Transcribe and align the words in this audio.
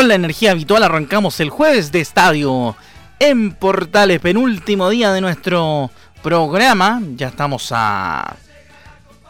Con 0.00 0.08
la 0.08 0.14
energía 0.14 0.52
habitual 0.52 0.82
arrancamos 0.82 1.40
el 1.40 1.50
jueves 1.50 1.92
de 1.92 2.00
estadio 2.00 2.74
en 3.18 3.52
Portales, 3.52 4.18
penúltimo 4.18 4.88
día 4.88 5.12
de 5.12 5.20
nuestro 5.20 5.90
programa. 6.22 7.02
Ya 7.16 7.28
estamos 7.28 7.68
a 7.70 8.36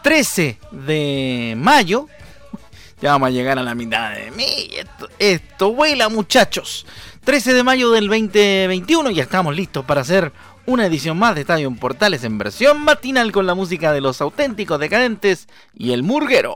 13 0.04 0.60
de 0.70 1.54
mayo. 1.58 2.06
Ya 3.02 3.10
vamos 3.10 3.26
a 3.26 3.30
llegar 3.30 3.58
a 3.58 3.64
la 3.64 3.74
mitad 3.74 4.12
de 4.14 4.30
mí. 4.30 4.70
Esto, 4.76 5.08
esto 5.18 5.72
vuela, 5.72 6.08
muchachos. 6.08 6.86
13 7.24 7.52
de 7.52 7.64
mayo 7.64 7.90
del 7.90 8.06
2021. 8.06 9.10
Ya 9.10 9.24
estamos 9.24 9.56
listos 9.56 9.84
para 9.84 10.02
hacer 10.02 10.32
una 10.66 10.86
edición 10.86 11.18
más 11.18 11.34
de 11.34 11.40
Estadio 11.40 11.66
en 11.66 11.78
Portales 11.78 12.22
en 12.22 12.38
versión 12.38 12.80
matinal 12.80 13.32
con 13.32 13.44
la 13.44 13.56
música 13.56 13.92
de 13.92 14.02
los 14.02 14.20
auténticos 14.20 14.78
decadentes 14.78 15.48
y 15.76 15.90
el 15.90 16.04
murguero. 16.04 16.54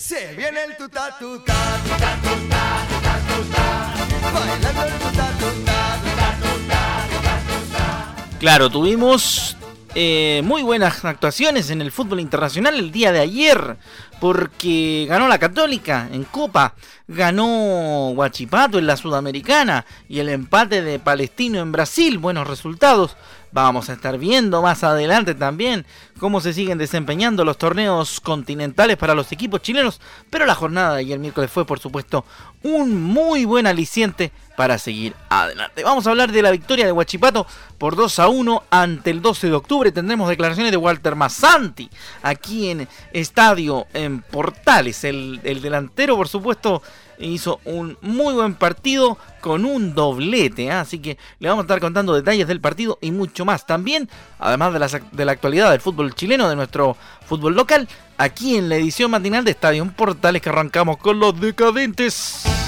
Se 0.00 0.34
viene 0.34 0.64
el 0.64 0.76
tuta 0.78 1.14
tuta, 1.18 1.52
tuta 1.84 2.16
tuta, 2.22 2.86
tuta 2.88 3.20
tuta, 3.28 4.32
bailando 4.32 4.82
el 4.84 4.92
tuta 4.98 5.28
tuta, 5.38 5.98
tuta 6.02 6.36
tuta, 6.40 7.06
tuta 7.10 7.34
tuta. 7.46 8.38
Claro, 8.38 8.70
tuvimos 8.70 9.58
eh, 9.94 10.40
muy 10.42 10.62
buenas 10.62 11.04
actuaciones 11.04 11.68
en 11.68 11.82
el 11.82 11.92
fútbol 11.92 12.20
internacional 12.20 12.78
el 12.78 12.90
día 12.90 13.12
de 13.12 13.20
ayer, 13.20 13.76
porque 14.20 15.06
ganó 15.08 15.26
la 15.26 15.38
Católica 15.38 16.08
en 16.12 16.24
Copa, 16.24 16.74
ganó 17.08 18.10
Huachipato 18.10 18.78
en 18.78 18.86
la 18.86 18.96
Sudamericana 18.96 19.86
y 20.08 20.20
el 20.20 20.28
empate 20.28 20.82
de 20.82 20.98
Palestino 20.98 21.58
en 21.58 21.72
Brasil, 21.72 22.18
buenos 22.18 22.46
resultados. 22.46 23.16
Vamos 23.52 23.90
a 23.90 23.94
estar 23.94 24.16
viendo 24.16 24.62
más 24.62 24.84
adelante 24.84 25.34
también 25.34 25.84
cómo 26.20 26.40
se 26.40 26.52
siguen 26.52 26.78
desempeñando 26.78 27.44
los 27.44 27.58
torneos 27.58 28.20
continentales 28.20 28.96
para 28.96 29.14
los 29.14 29.32
equipos 29.32 29.62
chilenos, 29.62 30.00
pero 30.28 30.46
la 30.46 30.54
jornada 30.54 30.94
de 30.94 31.00
ayer 31.00 31.18
miércoles 31.18 31.50
fue 31.50 31.66
por 31.66 31.80
supuesto 31.80 32.24
un 32.62 33.02
muy 33.02 33.46
buen 33.46 33.66
aliciente 33.66 34.30
para 34.54 34.78
seguir 34.78 35.16
adelante. 35.30 35.82
Vamos 35.82 36.06
a 36.06 36.10
hablar 36.10 36.30
de 36.30 36.42
la 36.42 36.50
victoria 36.50 36.84
de 36.84 36.92
Huachipato 36.92 37.46
por 37.78 37.96
2 37.96 38.18
a 38.18 38.28
1 38.28 38.64
ante 38.70 39.10
el 39.10 39.22
12 39.22 39.46
de 39.48 39.54
octubre. 39.54 39.90
Tendremos 39.90 40.28
declaraciones 40.28 40.70
de 40.70 40.76
Walter 40.76 41.16
Massanti 41.16 41.88
aquí 42.22 42.68
en 42.68 42.86
Estadio 43.12 43.86
Portales. 44.18 45.04
El, 45.04 45.40
el 45.44 45.62
delantero, 45.62 46.16
por 46.16 46.28
supuesto, 46.28 46.82
hizo 47.18 47.60
un 47.64 47.96
muy 48.00 48.34
buen 48.34 48.54
partido 48.54 49.18
con 49.40 49.64
un 49.64 49.94
doblete. 49.94 50.64
¿eh? 50.64 50.72
Así 50.72 50.98
que 50.98 51.18
le 51.38 51.48
vamos 51.48 51.62
a 51.62 51.66
estar 51.66 51.80
contando 51.80 52.14
detalles 52.14 52.46
del 52.46 52.60
partido 52.60 52.98
y 53.00 53.10
mucho 53.10 53.44
más. 53.44 53.66
También, 53.66 54.08
además 54.38 54.72
de 54.72 54.78
la, 54.78 54.88
de 55.12 55.24
la 55.24 55.32
actualidad 55.32 55.70
del 55.70 55.80
fútbol 55.80 56.14
chileno, 56.14 56.48
de 56.48 56.56
nuestro 56.56 56.96
fútbol 57.26 57.54
local, 57.54 57.88
aquí 58.18 58.56
en 58.56 58.68
la 58.68 58.76
edición 58.76 59.10
matinal 59.10 59.44
de 59.44 59.52
Estadio 59.52 59.90
Portales 59.92 60.42
que 60.42 60.48
arrancamos 60.48 60.98
con 60.98 61.18
los 61.18 61.40
decadentes. 61.40 62.59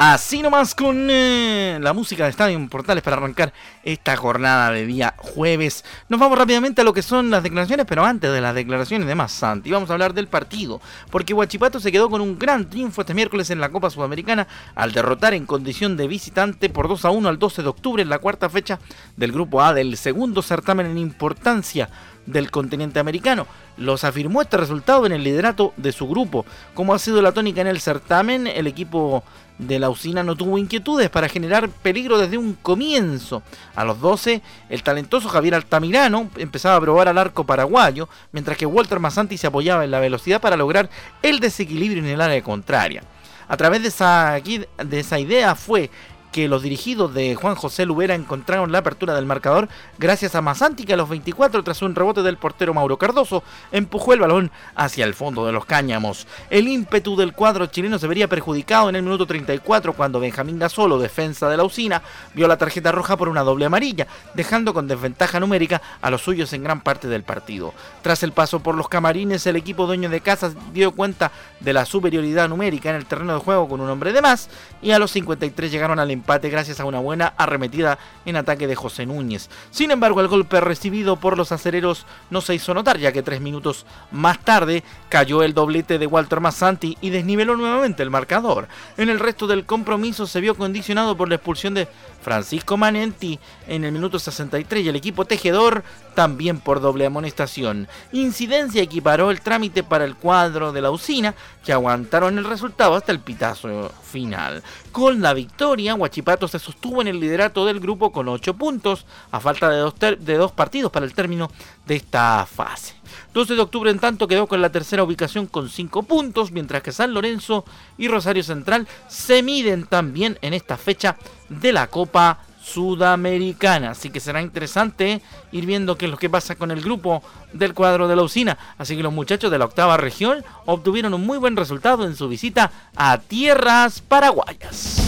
Así 0.00 0.42
nomás 0.42 0.76
con 0.76 1.08
eh, 1.10 1.76
la 1.82 1.92
música 1.92 2.22
de 2.22 2.30
Estadio 2.30 2.68
Portales 2.68 3.02
para 3.02 3.16
arrancar 3.16 3.52
esta 3.82 4.16
jornada 4.16 4.70
de 4.70 4.86
día 4.86 5.12
jueves. 5.18 5.84
Nos 6.08 6.20
vamos 6.20 6.38
rápidamente 6.38 6.82
a 6.82 6.84
lo 6.84 6.92
que 6.92 7.02
son 7.02 7.30
las 7.30 7.42
declaraciones, 7.42 7.84
pero 7.84 8.04
antes 8.04 8.32
de 8.32 8.40
las 8.40 8.54
declaraciones 8.54 9.08
de 9.08 9.16
Massanti, 9.16 9.72
vamos 9.72 9.90
a 9.90 9.94
hablar 9.94 10.14
del 10.14 10.28
partido. 10.28 10.80
Porque 11.10 11.34
Huachipato 11.34 11.80
se 11.80 11.90
quedó 11.90 12.08
con 12.10 12.20
un 12.20 12.38
gran 12.38 12.70
triunfo 12.70 13.00
este 13.00 13.12
miércoles 13.12 13.50
en 13.50 13.60
la 13.60 13.70
Copa 13.70 13.90
Sudamericana 13.90 14.46
al 14.76 14.92
derrotar 14.92 15.34
en 15.34 15.46
condición 15.46 15.96
de 15.96 16.06
visitante 16.06 16.70
por 16.70 16.86
2 16.86 17.04
a 17.04 17.10
1 17.10 17.28
al 17.28 17.40
12 17.40 17.62
de 17.62 17.68
octubre 17.68 18.00
en 18.00 18.08
la 18.08 18.20
cuarta 18.20 18.48
fecha 18.48 18.78
del 19.16 19.32
Grupo 19.32 19.62
A 19.62 19.74
del 19.74 19.96
segundo 19.96 20.42
certamen 20.42 20.86
en 20.86 20.98
importancia 20.98 21.90
del 22.28 22.50
continente 22.50 23.00
americano. 23.00 23.46
Los 23.76 24.04
afirmó 24.04 24.42
este 24.42 24.56
resultado 24.56 25.06
en 25.06 25.12
el 25.12 25.24
liderato 25.24 25.72
de 25.76 25.92
su 25.92 26.08
grupo. 26.08 26.44
Como 26.74 26.94
ha 26.94 26.98
sido 26.98 27.22
la 27.22 27.32
tónica 27.32 27.60
en 27.60 27.66
el 27.66 27.80
certamen, 27.80 28.46
el 28.46 28.66
equipo 28.66 29.24
de 29.58 29.78
la 29.78 29.90
usina 29.90 30.22
no 30.22 30.36
tuvo 30.36 30.56
inquietudes 30.56 31.10
para 31.10 31.28
generar 31.28 31.68
peligro 31.68 32.18
desde 32.18 32.38
un 32.38 32.54
comienzo. 32.54 33.42
A 33.74 33.84
los 33.84 34.00
12, 34.00 34.40
el 34.68 34.82
talentoso 34.82 35.28
Javier 35.28 35.54
Altamirano 35.54 36.28
empezaba 36.36 36.76
a 36.76 36.80
probar 36.80 37.08
al 37.08 37.18
arco 37.18 37.44
paraguayo, 37.44 38.08
mientras 38.32 38.56
que 38.56 38.66
Walter 38.66 39.00
Massanti 39.00 39.36
se 39.36 39.48
apoyaba 39.48 39.84
en 39.84 39.90
la 39.90 40.00
velocidad 40.00 40.40
para 40.40 40.56
lograr 40.56 40.88
el 41.22 41.40
desequilibrio 41.40 42.02
en 42.02 42.10
el 42.10 42.20
área 42.20 42.42
contraria. 42.42 43.02
A 43.48 43.56
través 43.56 43.82
de 43.82 43.88
esa, 43.88 44.38
de 44.38 45.00
esa 45.00 45.18
idea 45.18 45.54
fue 45.54 45.90
que 46.32 46.48
los 46.48 46.62
dirigidos 46.62 47.14
de 47.14 47.34
Juan 47.34 47.54
José 47.54 47.86
Lubera 47.86 48.14
encontraron 48.14 48.72
la 48.72 48.78
apertura 48.78 49.14
del 49.14 49.26
marcador 49.26 49.68
gracias 49.98 50.34
a 50.34 50.42
Masanti 50.42 50.84
que 50.84 50.94
a 50.94 50.96
los 50.96 51.08
24 51.08 51.62
tras 51.62 51.82
un 51.82 51.94
rebote 51.94 52.22
del 52.22 52.36
portero 52.36 52.74
Mauro 52.74 52.98
Cardoso 52.98 53.42
empujó 53.72 54.12
el 54.12 54.20
balón 54.20 54.50
hacia 54.74 55.04
el 55.04 55.14
fondo 55.14 55.46
de 55.46 55.52
los 55.52 55.64
cáñamos. 55.64 56.26
El 56.50 56.68
ímpetu 56.68 57.16
del 57.16 57.32
cuadro 57.32 57.66
chileno 57.66 57.98
se 57.98 58.06
vería 58.06 58.28
perjudicado 58.28 58.88
en 58.88 58.96
el 58.96 59.02
minuto 59.02 59.26
34 59.26 59.92
cuando 59.94 60.20
Benjamín 60.20 60.58
Gasolo, 60.58 60.98
defensa 60.98 61.48
de 61.48 61.56
la 61.56 61.64
usina, 61.64 62.02
vio 62.34 62.48
la 62.48 62.58
tarjeta 62.58 62.92
roja 62.92 63.16
por 63.16 63.28
una 63.28 63.42
doble 63.42 63.66
amarilla, 63.66 64.06
dejando 64.34 64.74
con 64.74 64.88
desventaja 64.88 65.40
numérica 65.40 65.80
a 66.00 66.10
los 66.10 66.22
suyos 66.22 66.52
en 66.52 66.62
gran 66.62 66.80
parte 66.80 67.08
del 67.08 67.22
partido. 67.22 67.72
Tras 68.02 68.22
el 68.22 68.32
paso 68.32 68.60
por 68.60 68.74
los 68.74 68.88
camarines, 68.88 69.46
el 69.46 69.56
equipo 69.56 69.86
dueño 69.86 70.08
de 70.08 70.20
casa 70.20 70.52
dio 70.72 70.92
cuenta 70.92 71.32
de 71.60 71.72
la 71.72 71.84
superioridad 71.84 72.48
numérica 72.48 72.90
en 72.90 72.96
el 72.96 73.06
terreno 73.06 73.34
de 73.34 73.40
juego 73.40 73.68
con 73.68 73.80
un 73.80 73.90
hombre 73.90 74.12
de 74.12 74.22
más 74.22 74.48
y 74.82 74.90
a 74.90 74.98
los 74.98 75.10
53 75.12 75.70
llegaron 75.70 75.98
al 75.98 76.10
empate 76.18 76.50
gracias 76.50 76.80
a 76.80 76.84
una 76.84 76.98
buena 76.98 77.32
arremetida 77.36 77.98
en 78.24 78.36
ataque 78.36 78.66
de 78.66 78.76
José 78.76 79.06
Núñez. 79.06 79.48
Sin 79.70 79.90
embargo, 79.90 80.20
el 80.20 80.28
golpe 80.28 80.60
recibido 80.60 81.16
por 81.16 81.36
los 81.36 81.52
acereros 81.52 82.06
no 82.30 82.40
se 82.40 82.54
hizo 82.54 82.74
notar, 82.74 82.98
ya 82.98 83.12
que 83.12 83.22
tres 83.22 83.40
minutos 83.40 83.86
más 84.10 84.38
tarde 84.40 84.82
cayó 85.08 85.42
el 85.42 85.54
doblete 85.54 85.98
de 85.98 86.06
Walter 86.06 86.40
Massanti 86.40 86.98
y 87.00 87.10
desniveló 87.10 87.56
nuevamente 87.56 88.02
el 88.02 88.10
marcador. 88.10 88.68
En 88.96 89.08
el 89.08 89.20
resto 89.20 89.46
del 89.46 89.64
compromiso 89.64 90.26
se 90.26 90.40
vio 90.40 90.54
condicionado 90.54 91.16
por 91.16 91.28
la 91.28 91.36
expulsión 91.36 91.74
de 91.74 91.88
Francisco 92.22 92.76
Manenti 92.76 93.38
en 93.66 93.84
el 93.84 93.92
minuto 93.92 94.18
63 94.18 94.84
y 94.84 94.88
el 94.88 94.96
equipo 94.96 95.24
tejedor 95.24 95.84
también 96.18 96.58
por 96.58 96.80
doble 96.80 97.06
amonestación. 97.06 97.86
Incidencia 98.10 98.82
equiparó 98.82 99.30
el 99.30 99.40
trámite 99.40 99.84
para 99.84 100.04
el 100.04 100.16
cuadro 100.16 100.72
de 100.72 100.82
la 100.82 100.90
usina 100.90 101.36
que 101.64 101.72
aguantaron 101.72 102.38
el 102.38 102.44
resultado 102.44 102.96
hasta 102.96 103.12
el 103.12 103.20
pitazo 103.20 103.92
final. 104.02 104.64
Con 104.90 105.20
la 105.20 105.32
victoria, 105.32 105.94
Huachipato 105.94 106.48
se 106.48 106.58
sostuvo 106.58 107.02
en 107.02 107.06
el 107.06 107.20
liderato 107.20 107.64
del 107.64 107.78
grupo 107.78 108.10
con 108.10 108.26
8 108.26 108.54
puntos, 108.54 109.06
a 109.30 109.38
falta 109.38 109.70
de 109.70 109.76
dos, 109.78 109.94
de 110.00 110.34
dos 110.36 110.50
partidos 110.50 110.90
para 110.90 111.06
el 111.06 111.14
término 111.14 111.52
de 111.86 111.94
esta 111.94 112.44
fase. 112.46 112.96
12 113.32 113.54
de 113.54 113.60
octubre 113.60 113.88
en 113.88 114.00
tanto 114.00 114.26
quedó 114.26 114.48
con 114.48 114.60
la 114.60 114.72
tercera 114.72 115.04
ubicación 115.04 115.46
con 115.46 115.68
5 115.68 116.02
puntos, 116.02 116.50
mientras 116.50 116.82
que 116.82 116.90
San 116.90 117.14
Lorenzo 117.14 117.64
y 117.96 118.08
Rosario 118.08 118.42
Central 118.42 118.88
se 119.06 119.44
miden 119.44 119.86
también 119.86 120.36
en 120.42 120.52
esta 120.52 120.76
fecha 120.78 121.16
de 121.48 121.72
la 121.72 121.86
Copa 121.86 122.40
Sudamericana. 122.68 123.90
Así 123.90 124.10
que 124.10 124.20
será 124.20 124.42
interesante 124.42 125.22
ir 125.52 125.66
viendo 125.66 125.96
qué 125.96 126.04
es 126.06 126.10
lo 126.10 126.18
que 126.18 126.30
pasa 126.30 126.54
con 126.54 126.70
el 126.70 126.82
grupo 126.82 127.22
del 127.52 127.74
cuadro 127.74 128.08
de 128.08 128.16
la 128.16 128.22
usina. 128.22 128.58
Así 128.78 128.96
que 128.96 129.02
los 129.02 129.12
muchachos 129.12 129.50
de 129.50 129.58
la 129.58 129.64
octava 129.64 129.96
región 129.96 130.44
obtuvieron 130.66 131.14
un 131.14 131.26
muy 131.26 131.38
buen 131.38 131.56
resultado 131.56 132.04
en 132.04 132.16
su 132.16 132.28
visita 132.28 132.70
a 132.94 133.18
tierras 133.18 134.00
paraguayas. 134.00 135.07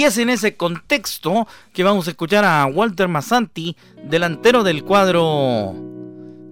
Y 0.00 0.04
es 0.04 0.16
en 0.16 0.30
ese 0.30 0.56
contexto 0.56 1.46
que 1.74 1.84
vamos 1.84 2.06
a 2.06 2.12
escuchar 2.12 2.42
a 2.42 2.64
Walter 2.64 3.06
Massanti, 3.06 3.76
delantero 4.02 4.62
del 4.64 4.82
cuadro 4.82 5.74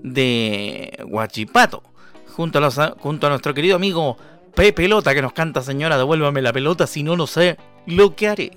de 0.02 1.02
Huachipato, 1.06 1.82
junto 2.36 2.58
a, 2.58 3.30
nuestro 3.30 3.54
querido 3.54 3.76
amigo 3.76 4.18
Pepe 4.54 4.74
Pelota 4.74 5.14
que 5.14 5.22
nos 5.22 5.32
canta 5.32 5.62
Señora, 5.62 5.96
devuélvame 5.96 6.42
la 6.42 6.52
pelota, 6.52 6.86
si 6.86 7.02
no, 7.02 7.16
no 7.16 7.26
sé 7.26 7.56
lo 7.86 8.14
que 8.14 8.28
haré. 8.28 8.50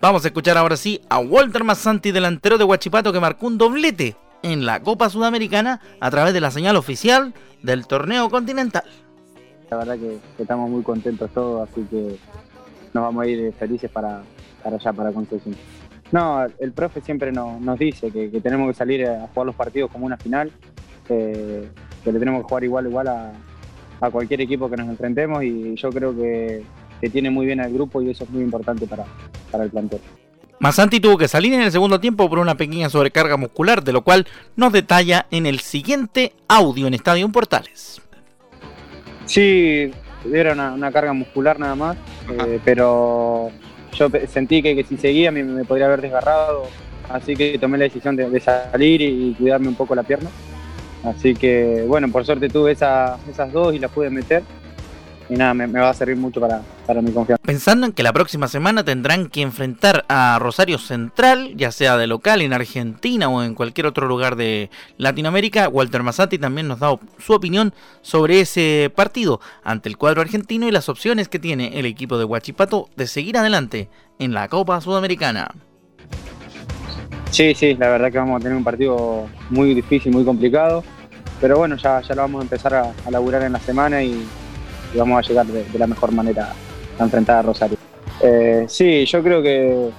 Vamos 0.00 0.24
a 0.24 0.26
escuchar 0.26 0.58
ahora 0.58 0.76
sí 0.76 1.00
a 1.10 1.20
Walter 1.20 1.62
Massanti, 1.62 2.10
delantero 2.10 2.58
de 2.58 2.64
Huachipato, 2.64 3.12
que 3.12 3.20
marcó 3.20 3.46
un 3.46 3.56
doblete 3.56 4.16
en 4.42 4.66
la 4.66 4.82
Copa 4.82 5.10
Sudamericana 5.10 5.80
a 6.00 6.10
través 6.10 6.34
de 6.34 6.40
la 6.40 6.50
señal 6.50 6.74
oficial 6.74 7.34
del 7.62 7.86
torneo 7.86 8.28
continental. 8.30 8.82
La 9.70 9.78
verdad 9.78 9.98
que, 9.98 10.18
estamos 10.42 10.70
muy 10.70 10.82
contentos 10.82 11.30
todos, 11.32 11.68
así 11.68 11.82
que 11.90 12.16
nos 12.92 13.02
vamos 13.02 13.24
a 13.24 13.26
ir 13.26 13.52
felices 13.54 13.90
para, 13.90 14.22
para 14.62 14.76
allá, 14.76 14.92
para 14.92 15.12
Concepción. 15.12 15.56
No, 16.12 16.46
el 16.60 16.72
profe 16.72 17.00
siempre 17.00 17.32
nos 17.32 17.78
dice 17.78 18.10
que, 18.10 18.28
tenemos 18.40 18.68
que 18.68 18.74
salir 18.74 19.06
a 19.06 19.26
jugar 19.28 19.46
los 19.46 19.54
partidos 19.56 19.90
como 19.90 20.06
una 20.06 20.16
final, 20.16 20.52
que 21.08 21.68
le 22.04 22.18
tenemos 22.18 22.42
que 22.42 22.48
jugar 22.48 22.64
igual 22.64 22.86
igual 22.86 23.08
a, 23.08 23.32
cualquier 24.12 24.42
equipo 24.42 24.68
que 24.68 24.76
nos 24.76 24.86
enfrentemos 24.88 25.42
y 25.42 25.74
yo 25.76 25.88
creo 25.90 26.14
que, 26.14 26.62
tiene 27.10 27.28
muy 27.28 27.44
bien 27.44 27.60
al 27.60 27.70
grupo 27.70 28.00
y 28.00 28.08
eso 28.08 28.24
es 28.24 28.30
muy 28.30 28.42
importante 28.42 28.86
para, 28.86 29.04
para 29.50 29.64
el 29.64 29.70
plantel. 29.70 30.00
Masanti 30.58 31.00
tuvo 31.00 31.18
que 31.18 31.28
salir 31.28 31.52
en 31.52 31.60
el 31.60 31.70
segundo 31.70 32.00
tiempo 32.00 32.30
por 32.30 32.38
una 32.38 32.56
pequeña 32.56 32.88
sobrecarga 32.88 33.36
muscular, 33.36 33.84
de 33.84 33.92
lo 33.92 34.02
cual 34.02 34.26
nos 34.56 34.72
detalla 34.72 35.26
en 35.30 35.44
el 35.44 35.60
siguiente 35.60 36.32
audio 36.48 36.86
en 36.86 36.94
Estadio 36.94 37.28
Portales. 37.28 38.00
Sí, 39.26 39.90
era 40.32 40.52
una, 40.52 40.92
carga 40.92 41.12
muscular 41.12 41.58
nada 41.58 41.74
más, 41.74 41.96
eh, 42.46 42.60
pero 42.64 43.50
yo 43.92 44.08
sentí 44.28 44.62
que, 44.62 44.84
si 44.84 44.96
seguía 44.96 45.30
me, 45.30 45.64
podría 45.64 45.86
haber 45.86 46.00
desgarrado, 46.00 46.64
así 47.08 47.36
que 47.36 47.58
tomé 47.58 47.78
la 47.78 47.84
decisión 47.84 48.16
de, 48.16 48.40
salir 48.40 49.00
y, 49.00 49.34
cuidarme 49.34 49.68
un 49.68 49.74
poco 49.74 49.94
la 49.94 50.02
pierna. 50.02 50.30
Así 51.04 51.34
que 51.34 51.84
bueno, 51.86 52.10
por 52.10 52.24
suerte 52.24 52.48
tuve 52.48 52.72
esas 52.72 53.18
dos 53.52 53.74
y 53.74 53.78
las 53.78 53.90
pude 53.90 54.08
meter 54.08 54.42
y 55.28 55.34
nada, 55.34 55.54
me, 55.54 55.66
va 55.66 55.90
a 55.90 55.94
servir 55.94 56.16
mucho 56.16 56.40
para, 56.40 56.62
para, 56.86 57.00
mi 57.00 57.10
confianza. 57.10 57.42
Pensando 57.42 57.86
en 57.86 57.92
que 57.92 58.02
la 58.02 58.12
próxima 58.12 58.48
semana 58.48 58.84
tendrán 58.84 59.28
que 59.28 59.42
enfrentar 59.42 60.04
a 60.08 60.38
Rosario 60.40 60.78
Central, 60.78 61.52
ya 61.56 61.72
sea 61.72 61.96
de 61.96 62.06
local 62.06 62.42
en 62.42 62.52
Argentina 62.52 63.28
o 63.28 63.42
en 63.42 63.54
cualquier 63.54 63.86
otro 63.86 64.06
lugar 64.06 64.36
de 64.36 64.70
Latinoamérica, 64.98 65.68
Walter 65.68 66.02
Massati 66.02 66.38
también 66.38 66.68
nos 66.68 66.80
da 66.80 66.98
su 67.18 67.32
opinión 67.32 67.72
sobre 68.02 68.40
ese 68.40 68.92
partido 68.94 69.40
ante 69.62 69.88
el 69.88 69.96
cuadro 69.96 70.20
argentino 70.20 70.68
y 70.68 70.72
las 70.72 70.88
opciones 70.88 71.28
que 71.28 71.38
tiene 71.38 71.78
el 71.78 71.86
equipo 71.86 72.18
de 72.18 72.24
Huachipato 72.24 72.88
de 72.96 73.06
seguir 73.06 73.38
adelante 73.38 73.88
en 74.18 74.34
la 74.34 74.48
Copa 74.48 74.80
Sudamericana. 74.80 75.50
Sí, 77.30 77.54
sí, 77.54 77.74
la 77.74 77.88
verdad 77.88 78.12
que 78.12 78.18
vamos 78.18 78.40
a 78.40 78.42
tener 78.42 78.56
un 78.56 78.62
partido 78.62 79.26
muy 79.50 79.74
difícil, 79.74 80.12
muy 80.12 80.24
complicado, 80.24 80.84
pero 81.40 81.58
bueno, 81.58 81.76
ya, 81.76 82.00
ya 82.00 82.14
lo 82.14 82.22
vamos 82.22 82.40
a 82.40 82.42
empezar 82.42 82.74
a, 82.74 82.92
a 83.04 83.10
laburar 83.10 83.42
en 83.42 83.54
la 83.54 83.58
semana 83.58 84.02
y 84.02 84.24
y 84.94 84.98
vamos 84.98 85.18
a 85.18 85.28
llegar 85.28 85.46
de, 85.46 85.78
la 85.78 85.86
mejor 85.86 86.12
manera 86.12 86.52
a 86.98 87.02
enfrentar 87.02 87.38
a 87.38 87.42
Rosario. 87.42 87.76
Eh, 88.20 88.64
sí, 88.68 89.04
yo 89.06 89.22
creo 89.22 89.42
que, 89.42 89.90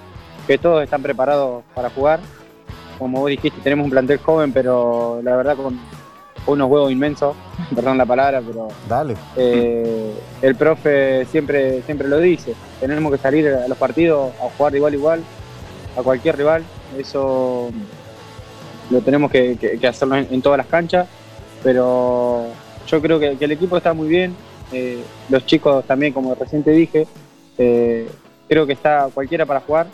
todos 0.61 0.83
están 0.83 1.01
preparados 1.01 1.63
para 1.73 1.89
jugar. 1.89 2.19
Como 2.97 3.19
vos 3.19 3.29
dijiste, 3.29 3.59
tenemos 3.61 3.85
un 3.85 3.91
plantel 3.91 4.19
joven, 4.19 4.53
pero 4.53 5.19
la 5.21 5.35
verdad 5.35 5.57
con 5.57 5.77
unos 6.47 6.69
huevos 6.69 6.91
inmensos, 6.91 7.35
perdón 7.75 7.97
la 7.97 8.05
palabra, 8.05 8.41
pero 8.45 8.69
Dale. 8.87 9.15
Eh, 9.35 10.13
el 10.41 10.55
profe 10.55 11.25
siempre, 11.25 11.81
siempre 11.81 12.07
lo 12.07 12.19
dice, 12.19 12.53
tenemos 12.79 13.11
que 13.11 13.17
salir 13.17 13.47
a 13.49 13.67
los 13.67 13.77
partidos 13.77 14.31
a 14.41 14.49
jugar 14.55 14.71
de 14.71 14.77
igual 14.77 14.93
a 14.93 14.95
igual 14.95 15.23
a 15.97 16.03
cualquier 16.03 16.37
rival, 16.37 16.63
eso 16.97 17.69
lo 18.91 19.01
tenemos 19.01 19.31
que, 19.31 19.79
hacerlo 19.87 20.15
en, 20.15 20.41
todas 20.41 20.57
las 20.57 20.67
canchas, 20.67 21.07
pero 21.63 22.45
yo 22.87 23.01
creo 23.01 23.19
que 23.19 23.37
el 23.39 23.51
equipo 23.51 23.77
está 23.77 23.93
muy 23.93 24.07
bien, 24.07 24.35
eh, 24.71 25.03
los 25.29 25.45
chicos 25.45 25.85
también, 25.85 26.13
como 26.13 26.35
recién 26.35 26.63
te 26.63 26.71
dije, 26.71 27.07
eh, 27.57 28.09
creo 28.47 28.65
que 28.65 28.73
está 28.73 29.09
cualquiera 29.13 29.45
para 29.45 29.61
jugar 29.61 29.87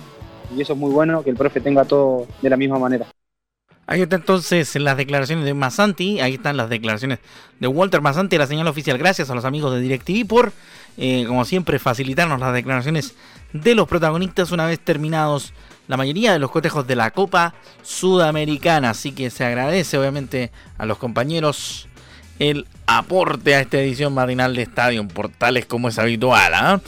y 0.55 0.61
eso 0.61 0.73
es 0.73 0.79
muy 0.79 0.91
bueno, 0.91 1.23
que 1.23 1.29
el 1.29 1.35
profe 1.35 1.61
tenga 1.61 1.85
todo 1.85 2.27
de 2.41 2.49
la 2.49 2.57
misma 2.57 2.79
manera. 2.79 3.05
Ahí 3.87 4.01
está 4.01 4.15
entonces 4.15 4.73
las 4.77 4.95
declaraciones 4.95 5.43
de 5.43 5.53
Masanti, 5.53 6.21
ahí 6.21 6.35
están 6.35 6.55
las 6.55 6.69
declaraciones 6.69 7.19
de 7.59 7.67
Walter 7.67 8.01
Masanti, 8.01 8.37
la 8.37 8.47
señal 8.47 8.67
oficial. 8.67 8.97
Gracias 8.97 9.29
a 9.29 9.35
los 9.35 9.43
amigos 9.43 9.73
de 9.73 9.81
DirecTV 9.81 10.27
por, 10.27 10.53
eh, 10.97 11.25
como 11.27 11.43
siempre, 11.43 11.77
facilitarnos 11.77 12.39
las 12.39 12.53
declaraciones 12.53 13.15
de 13.51 13.75
los 13.75 13.87
protagonistas 13.87 14.51
una 14.51 14.65
vez 14.65 14.79
terminados 14.79 15.53
la 15.87 15.97
mayoría 15.97 16.31
de 16.31 16.39
los 16.39 16.51
cotejos 16.51 16.87
de 16.87 16.95
la 16.95 17.11
Copa 17.11 17.53
Sudamericana. 17.81 18.91
Así 18.91 19.11
que 19.11 19.29
se 19.29 19.43
agradece 19.43 19.97
obviamente 19.97 20.51
a 20.77 20.85
los 20.85 20.97
compañeros 20.97 21.89
el 22.39 22.65
aporte 22.87 23.55
a 23.55 23.61
esta 23.61 23.79
edición 23.79 24.13
matinal 24.13 24.55
de 24.55 24.63
Estadio 24.63 25.07
Portales 25.07 25.65
como 25.65 25.89
es 25.89 25.99
habitual. 25.99 26.53
¿ah? 26.53 26.81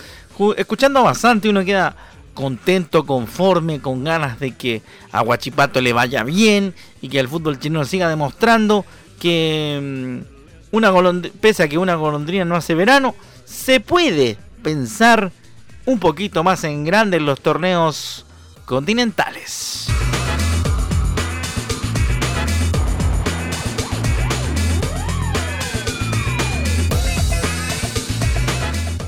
Escuchando 0.57 1.03
bastante 1.03 1.49
uno 1.49 1.63
queda 1.63 1.95
contento, 2.33 3.05
conforme, 3.05 3.79
con 3.79 4.03
ganas 4.03 4.39
de 4.39 4.51
que 4.51 4.81
a 5.11 5.21
Guachipato 5.21 5.81
le 5.81 5.93
vaya 5.93 6.23
bien 6.23 6.73
y 7.01 7.09
que 7.09 7.19
el 7.19 7.27
fútbol 7.27 7.59
chino 7.59 7.85
siga 7.85 8.09
demostrando 8.09 8.85
que 9.19 9.79
mm, 9.81 10.75
una 10.75 10.91
pese 11.39 11.63
a 11.63 11.67
que 11.67 11.77
una 11.77 11.95
golondrina 11.95 12.45
no 12.45 12.55
hace 12.55 12.73
verano, 12.73 13.15
se 13.45 13.79
puede 13.79 14.37
pensar 14.63 15.31
un 15.85 15.99
poquito 15.99 16.43
más 16.43 16.63
en 16.63 16.83
grande 16.85 17.17
en 17.17 17.25
los 17.25 17.41
torneos 17.41 18.25
continentales. 18.65 19.87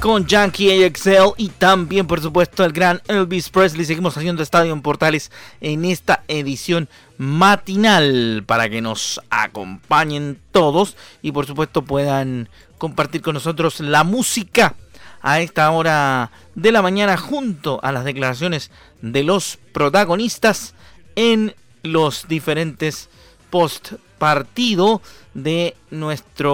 Con 0.05 0.27
Yankee 0.27 0.83
AXL 0.83 1.33
y 1.35 1.49
también 1.49 2.05
por 2.05 2.21
supuesto 2.21 2.63
el 2.63 2.73
gran 2.73 3.01
Elvis 3.07 3.49
Presley. 3.49 3.85
Seguimos 3.85 4.15
haciendo 4.15 4.43
Estadio 4.43 4.71
en 4.71 4.83
Portales 4.83 5.31
en 5.61 5.83
esta 5.83 6.23
edición 6.27 6.87
matinal 7.17 8.43
para 8.45 8.69
que 8.69 8.83
nos 8.83 9.19
acompañen 9.31 10.39
todos 10.51 10.95
y 11.23 11.31
por 11.31 11.47
supuesto 11.47 11.81
puedan 11.81 12.49
compartir 12.77 13.23
con 13.23 13.33
nosotros 13.33 13.79
la 13.79 14.03
música 14.03 14.75
a 15.23 15.39
esta 15.39 15.71
hora 15.71 16.29
de 16.53 16.71
la 16.71 16.83
mañana 16.83 17.17
junto 17.17 17.79
a 17.81 17.91
las 17.91 18.05
declaraciones 18.05 18.69
de 19.01 19.23
los 19.23 19.57
protagonistas 19.73 20.75
en 21.15 21.55
los 21.81 22.27
diferentes 22.27 23.09
post 23.49 23.93
partido 24.19 25.01
de 25.33 25.75
nuestro 25.89 26.53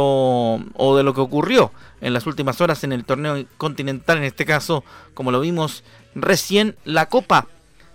o 0.74 0.96
de 0.96 1.03
lo 1.03 1.13
que 1.13 1.20
ocurrió 1.20 1.74
en 2.01 2.13
las 2.13 2.25
últimas 2.27 2.60
horas 2.62 2.84
en 2.84 2.91
el 2.91 3.05
torneo 3.05 3.46
continental, 3.58 4.17
en 4.17 4.24
este 4.25 4.46
caso, 4.46 4.84
como 5.13 5.31
lo 5.31 5.39
vimos 5.39 5.84
recién, 6.15 6.75
la 6.84 7.08
Copa 7.08 7.48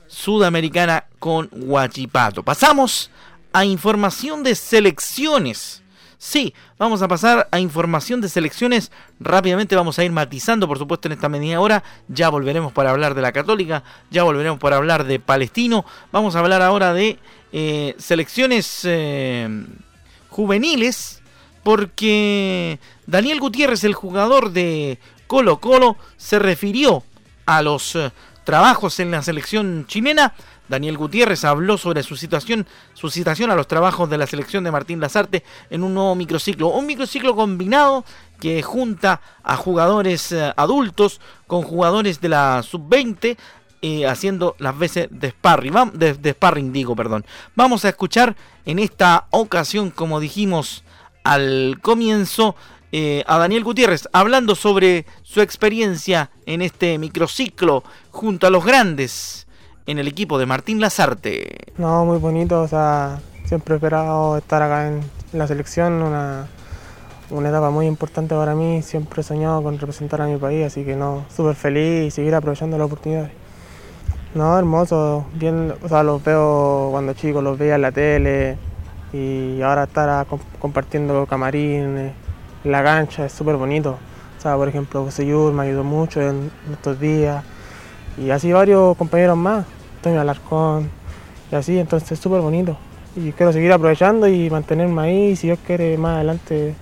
Sudamericana 0.07 1.05
con 1.19 1.51
Huachipato. 1.53 2.43
Pasamos 2.43 3.11
a 3.53 3.65
información 3.65 4.43
de 4.43 4.55
selecciones. 4.55 5.83
Sí, 6.19 6.55
vamos 6.79 7.03
a 7.03 7.09
pasar 7.09 7.49
a 7.51 7.61
información 7.61 8.21
de 8.21 8.29
selecciones. 8.29 8.91
Rápidamente 9.21 9.77
vamos 9.77 9.99
a 9.99 10.05
ir 10.05 10.13
matizando, 10.13 10.67
por 10.67 10.79
supuesto, 10.79 11.09
en 11.09 11.13
esta 11.13 11.29
media 11.29 11.61
hora. 11.61 11.85
Ya 12.09 12.31
volveremos 12.31 12.73
para 12.73 12.91
hablar 12.91 13.15
de 13.15 13.23
la 13.23 13.33
Católica, 13.33 13.83
ya 14.11 14.23
volveremos 14.23 14.59
para 14.59 14.77
hablar 14.77 15.05
de 15.05 15.21
Palestino. 15.21 15.85
Vamos 16.13 16.35
a 16.35 16.39
hablar 16.39 16.63
ahora 16.63 16.95
de 16.95 17.19
eh, 17.53 17.95
selecciones 17.99 18.81
eh, 18.85 19.49
juveniles 20.31 21.23
porque 21.63 22.79
Daniel 23.07 23.41
Gutiérrez, 23.41 23.85
el 23.85 23.95
jugador 23.95 24.51
de 24.51 24.99
Colo 25.27 25.61
Colo, 25.61 25.97
se 26.17 26.39
refirió 26.39 27.05
a 27.47 27.63
los 27.63 27.95
eh, 27.95 28.11
trabajos 28.45 28.99
en 29.01 29.11
la 29.11 29.23
selección 29.23 29.87
chilena. 29.87 30.35
Daniel 30.69 30.99
Gutiérrez 30.99 31.45
habló 31.45 31.79
sobre 31.79 32.03
su 32.03 32.17
situación, 32.17 32.67
su 32.95 33.09
situación 33.09 33.53
a 33.53 33.55
los 33.55 33.69
trabajos 33.69 34.11
de 34.11 34.19
la 34.19 34.27
selección 34.27 34.65
de 34.65 34.73
Martín 34.73 35.01
Lazarte 35.01 35.45
en 35.71 35.85
un 35.85 35.95
nuevo 35.95 36.17
microciclo, 36.17 36.69
un 36.69 36.87
microciclo 36.87 37.37
combinado 37.37 38.05
que 38.41 38.63
junta 38.63 39.21
a 39.45 39.57
jugadores 39.57 40.33
eh, 40.33 40.53
adultos 40.57 41.21
con 41.47 41.63
jugadores 41.63 42.21
de 42.21 42.29
la 42.31 42.65
sub-20 42.65 43.37
eh, 43.83 44.07
haciendo 44.07 44.57
las 44.59 44.77
veces 44.77 45.07
de 45.11 45.31
sparring, 45.31 45.93
de 45.95 46.31
sparring 46.33 46.73
digo, 46.73 46.97
perdón. 46.97 47.25
Vamos 47.55 47.85
a 47.85 47.91
escuchar 47.91 48.35
en 48.65 48.81
esta 48.81 49.27
ocasión, 49.31 49.91
como 49.91 50.19
dijimos 50.19 50.83
al 51.23 51.79
comienzo 51.83 52.55
eh, 52.93 53.25
a 53.27 53.39
Daniel 53.39 53.65
Gutiérrez 53.65 54.09
hablando 54.13 54.55
sobre 54.55 55.07
su 55.23 55.41
experiencia 55.41 56.31
en 56.47 56.63
este 56.63 56.99
microciclo 56.99 57.83
junto 58.11 58.47
a 58.47 58.51
los 58.51 58.65
grandes 58.65 59.47
en 59.87 59.99
el 59.99 60.09
equipo 60.09 60.39
de 60.39 60.47
Martín 60.47 60.81
Lazarte. 60.81 61.73
No, 61.79 62.05
muy 62.05 62.19
bonito, 62.19 62.63
o 62.63 62.69
sea, 62.69 63.21
siempre 63.45 63.75
he 63.75 63.77
esperado 63.77 64.37
estar 64.37 64.63
acá 64.63 64.89
en 64.89 65.01
la 65.33 65.47
selección, 65.47 66.03
una, 66.03 66.47
una 67.31 67.49
etapa 67.49 67.71
muy 67.71 67.87
importante 67.87 68.35
para 68.35 68.55
mí, 68.55 68.83
siempre 68.83 69.21
he 69.21 69.25
soñado 69.25 69.63
con 69.63 69.79
representar 69.79 70.23
a 70.23 70.27
mi 70.27 70.37
país, 70.37 70.67
así 70.67 70.85
que 70.85 70.97
no, 70.97 71.25
súper 71.35 71.55
feliz 71.55 72.07
y 72.07 72.11
seguir 72.11 72.35
aprovechando 72.35 72.79
las 72.79 72.87
oportunidades. 72.87 73.31
No, 74.35 74.59
hermoso, 74.59 75.27
bien, 75.35 75.73
o 75.83 75.89
sea, 75.89 76.03
los 76.03 76.23
veo 76.23 76.89
cuando 76.91 77.15
chicos, 77.15 77.43
los 77.43 77.59
veía 77.59 77.77
en 77.77 77.83
la 77.83 77.93
tele 77.93 78.59
y 79.13 79.63
ahora 79.63 79.85
estar 79.85 80.27
compartiendo 80.59 81.27
camarines, 81.27 81.87
en 81.87 82.26
la 82.67 82.83
cancha, 82.83 83.27
es 83.27 83.33
súper 83.33 83.57
bonito. 83.57 83.99
O 84.39 84.41
sea, 84.41 84.57
por 84.57 84.69
ejemplo, 84.69 85.05
José 85.05 85.27
Yur 85.27 85.53
me 85.53 85.63
ayudó 85.63 85.85
mucho 85.85 86.21
en 86.21 86.51
estos 86.71 87.01
días 87.01 87.45
y 88.19 88.31
así 88.31 88.53
varios 88.53 88.97
compañeros 88.97 89.37
más, 89.37 89.67
Antonio 89.97 90.21
Alarcón 90.21 90.91
y 91.51 91.55
así, 91.55 91.79
entonces 91.79 92.13
es 92.13 92.19
súper 92.19 92.41
bonito. 92.41 92.77
Y 93.15 93.33
quiero 93.33 93.53
seguir 93.53 93.73
aprovechando 93.73 94.29
y 94.29 94.51
mantenerme 94.51 95.03
ahí 95.03 95.25
y 95.31 95.37
si 95.37 95.47
Dios 95.47 95.59
quiere 95.67 95.97
más 95.97 96.17
adelante 96.17 96.75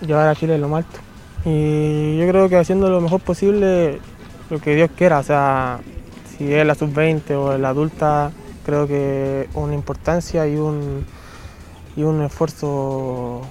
llevar 0.00 0.28
a 0.28 0.34
Chile 0.34 0.58
lo 0.58 0.74
alto. 0.74 0.98
Y 1.44 2.18
yo 2.18 2.28
creo 2.28 2.48
que 2.48 2.56
haciendo 2.56 2.88
lo 2.90 3.00
mejor 3.00 3.20
posible 3.20 4.00
lo 4.50 4.60
que 4.60 4.74
Dios 4.74 4.90
quiera, 4.96 5.18
o 5.18 5.22
sea, 5.22 5.80
si 6.36 6.52
es 6.52 6.66
la 6.66 6.74
sub-20 6.74 7.30
o 7.32 7.58
la 7.58 7.70
adulta, 7.70 8.30
creo 8.64 8.86
que 8.86 9.48
una 9.54 9.74
importancia 9.74 10.46
y 10.46 10.56
un, 10.56 11.04
y 11.96 12.02
un 12.02 12.22
esfuerzo. 12.22 13.42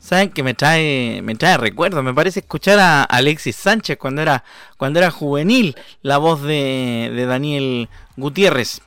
Saben 0.00 0.30
que 0.30 0.42
me 0.42 0.54
trae, 0.54 1.20
me 1.22 1.34
trae 1.34 1.58
recuerdo, 1.58 2.02
me 2.02 2.14
parece 2.14 2.40
escuchar 2.40 2.78
a 2.78 3.04
Alexis 3.04 3.54
Sánchez 3.54 3.98
cuando 3.98 4.22
era, 4.22 4.44
cuando 4.76 4.98
era 4.98 5.10
juvenil, 5.10 5.76
la 6.02 6.18
voz 6.18 6.42
de, 6.42 7.12
de 7.14 7.26
Daniel 7.26 7.88
Gutiérrez. 8.16 8.80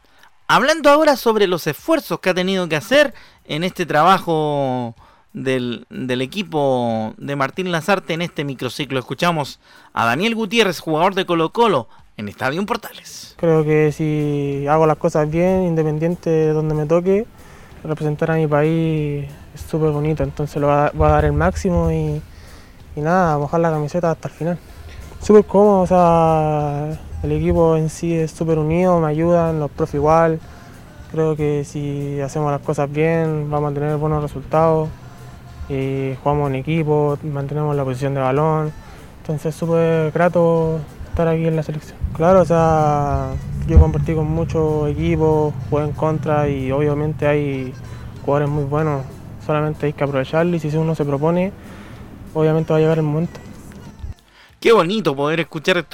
Hablando 0.48 0.89
ahora 0.89 1.15
sobre 1.15 1.48
los 1.48 1.67
esfuerzos 1.67 2.20
que 2.20 2.32
ha 2.32 2.34
tenido 2.34 2.67
que 2.67 2.75
hacer 2.75 3.13
en 3.46 3.63
este 3.63 3.86
trabajo 3.86 4.96
del, 5.34 5.86
del, 5.89 6.22
equipo 6.22 7.13
de 7.17 7.36
Martín 7.36 7.72
Lazarte 7.72 8.13
en 8.13 8.22
este 8.22 8.43
microciclo. 8.43 9.00
Escuchamos 9.00 9.60
a 9.93 10.05
Daniel 10.05 10.36
Gutiérrez, 10.36 10.79
jugador 10.79 11.15
de 11.15 11.25
Colo 11.25 11.51
Colo, 11.51 11.88
en 12.17 12.27
Estadio 12.27 12.63
Portales. 12.65 13.36
Creo 13.38 13.63
que 13.63 13.91
si 13.91 14.65
hago 14.67 14.86
las 14.86 14.98
cosas 14.98 15.29
bien, 15.29 15.63
independiente 15.63 16.29
de 16.29 16.53
donde 16.53 16.75
me 16.75 16.86
toque, 16.86 17.25
representar 17.84 18.32
a 18.32 18.36
mi 18.36 18.48
país 18.48 19.25
es 19.53 19.62
súper 19.62 19.91
bonito, 19.91 20.24
entonces 20.24 20.62
lo 20.62 20.67
voy 20.67 21.07
a, 21.07 21.12
dar 21.12 21.25
el 21.25 21.33
máximo 21.33 21.91
y, 21.91 22.22
y 22.95 23.01
nada, 23.01 23.38
mojar 23.38 23.60
la 23.60 23.72
camiseta 23.72 24.12
hasta 24.12 24.27
el 24.27 24.33
final. 24.33 24.60
Súper 25.22 25.45
cómodo, 25.45 25.81
o 25.81 25.88
sea, 25.88 27.00
el 27.24 27.31
equipo 27.31 27.77
en 27.77 27.89
sí 27.89 28.13
es 28.13 28.31
súper 28.31 28.60
unido, 28.60 29.00
me 29.00 29.07
ayudan, 29.07 29.60
los 29.60 29.72
profes 29.72 29.95
igual. 29.95 30.39
Creo 31.12 31.36
que 31.36 31.63
si 31.63 32.19
hacemos 32.19 32.51
las 32.51 32.62
cosas 32.62 32.91
bien, 32.91 33.50
vamos 33.50 33.72
a 33.72 33.74
tener 33.74 33.95
buenos 33.98 34.22
resultados 34.22 34.89
y 35.69 36.15
jugamos 36.22 36.50
en 36.50 36.55
equipo, 36.55 37.17
mantenemos 37.24 37.75
la 37.75 37.83
posición 37.83 38.13
de 38.13 38.22
balón. 38.22 38.74
Entonces 39.22 39.48
es 39.48 39.55
súper 39.55 40.12
grato 40.12 40.79
estar 41.10 41.27
aquí 41.27 41.48
en 41.48 41.55
la 41.55 41.63
selección. 41.63 41.98
Claro, 42.13 42.41
o 42.41 42.45
sea, 42.45 43.29
yo 43.67 43.79
compartí 43.79 44.13
con 44.13 44.29
muchos 44.29 44.89
equipos, 44.89 45.53
jugué 45.69 45.83
en 45.86 45.91
contra 45.93 46.50
y 46.50 46.72
obviamente 46.72 47.25
hay 47.25 47.74
jugadores 48.25 48.50
muy 48.50 48.65
buenos, 48.65 49.03
solamente 49.46 49.86
hay 49.86 49.94
que 49.94 50.04
aprovecharlo 50.04 50.56
y 50.56 50.60
si 50.60 50.76
uno 50.76 50.96
se 50.96 51.06
propone, 51.06 51.52
obviamente 52.34 52.74
va 52.74 52.78
a 52.78 52.82
llegar 52.82 52.98
el 52.98 53.04
momento. 53.04 53.40
Qué 54.60 54.72
bonito 54.72 55.16
poder 55.16 55.42
escuchar 55.42 55.86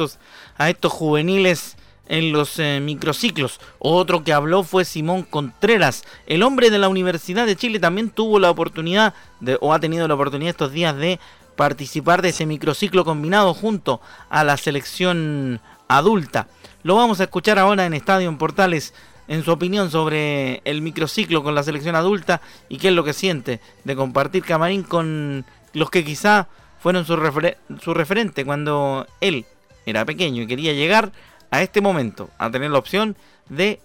a 0.57 0.69
estos 0.69 0.93
juveniles 0.93 1.75
en 2.07 2.31
los 2.31 2.59
eh, 2.59 2.79
microciclos. 2.81 3.59
Otro 3.79 4.23
que 4.23 4.33
habló 4.33 4.63
fue 4.63 4.83
Simón 4.83 5.23
Contreras. 5.23 6.03
El 6.27 6.43
hombre 6.43 6.69
de 6.69 6.79
la 6.79 6.89
Universidad 6.89 7.45
de 7.45 7.55
Chile 7.55 7.79
también 7.79 8.09
tuvo 8.09 8.39
la 8.39 8.51
oportunidad, 8.51 9.13
o 9.61 9.73
ha 9.73 9.79
tenido 9.79 10.07
la 10.07 10.15
oportunidad 10.15 10.49
estos 10.49 10.71
días 10.71 10.95
de 10.97 11.19
participar 11.55 12.21
de 12.21 12.29
ese 12.29 12.45
microciclo 12.45 13.05
combinado 13.05 13.53
junto 13.53 14.01
a 14.29 14.43
la 14.43 14.57
selección 14.57 15.61
adulta. 15.87 16.47
Lo 16.83 16.95
vamos 16.95 17.19
a 17.19 17.23
escuchar 17.23 17.59
ahora 17.59 17.85
en 17.85 17.93
Estadio 17.93 18.29
en 18.29 18.37
Portales 18.37 18.93
en 19.29 19.43
su 19.43 19.51
opinión 19.51 19.89
sobre 19.91 20.61
el 20.65 20.81
microciclo 20.81 21.43
con 21.43 21.55
la 21.55 21.63
selección 21.63 21.95
adulta 21.95 22.41
y 22.67 22.77
qué 22.77 22.89
es 22.89 22.93
lo 22.93 23.03
que 23.05 23.13
siente 23.13 23.61
de 23.85 23.95
compartir 23.95 24.43
camarín 24.43 24.83
con 24.83 25.45
los 25.73 25.89
que 25.91 26.03
quizá 26.03 26.47
fueron 26.79 27.05
su, 27.05 27.15
referente 27.15 28.43
cuando 28.43 29.05
él 29.21 29.45
era 29.85 30.03
pequeño 30.03 30.41
y 30.41 30.47
quería 30.47 30.73
llegar 30.73 31.11
a 31.51 31.61
este 31.61 31.79
momento 31.79 32.29
a 32.39 32.49
tener 32.49 32.71
la 32.71 32.79
opción 32.79 33.15
de 33.49 33.79